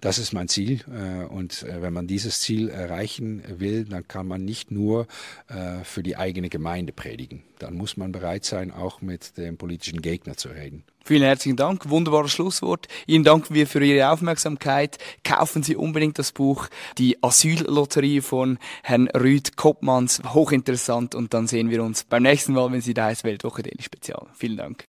Das 0.00 0.18
ist 0.18 0.32
mein 0.32 0.48
Ziel. 0.48 0.80
Äh, 0.88 1.26
und 1.26 1.62
äh, 1.62 1.82
wenn 1.82 1.92
man 1.92 2.06
dieses 2.06 2.40
Ziel 2.40 2.68
erreichen 2.68 3.42
will, 3.48 3.84
dann 3.84 4.06
kann 4.08 4.26
man 4.26 4.44
nicht 4.44 4.70
nur 4.70 5.06
äh, 5.48 5.84
für 5.84 6.02
die 6.02 6.16
eigene 6.16 6.48
Gemeinde 6.48 6.92
predigen. 6.92 7.42
Dann 7.58 7.74
muss 7.74 7.96
man 7.96 8.12
bereit 8.12 8.44
sein, 8.44 8.70
auch 8.70 9.02
mit 9.02 9.36
dem 9.36 9.58
politischen 9.58 10.00
Gegner 10.00 10.36
zu 10.36 10.48
reden. 10.48 10.84
Vielen 11.04 11.22
herzlichen 11.22 11.56
Dank. 11.56 11.88
Wunderbares 11.88 12.30
Schlusswort. 12.30 12.86
Ihnen 13.06 13.24
danken 13.24 13.54
wir 13.54 13.66
für 13.66 13.84
Ihre 13.84 14.10
Aufmerksamkeit. 14.10 14.98
Kaufen 15.24 15.62
Sie 15.62 15.76
unbedingt 15.76 16.18
das 16.18 16.32
Buch 16.32 16.68
Die 16.98 17.22
Asyllotterie 17.22 18.20
von 18.20 18.58
Herrn 18.82 19.08
Rüd 19.08 19.56
Koppmanns. 19.56 20.22
Hochinteressant. 20.24 21.14
Und 21.14 21.34
dann 21.34 21.46
sehen 21.46 21.70
wir 21.70 21.82
uns 21.82 22.04
beim 22.04 22.22
nächsten 22.22 22.52
Mal, 22.52 22.70
wenn 22.72 22.80
Sie 22.80 22.94
da 22.94 23.10
ist 23.10 23.24
Weltwoche 23.24 23.62
Daily 23.62 23.82
Spezial. 23.82 24.26
Vielen 24.34 24.56
Dank. 24.56 24.84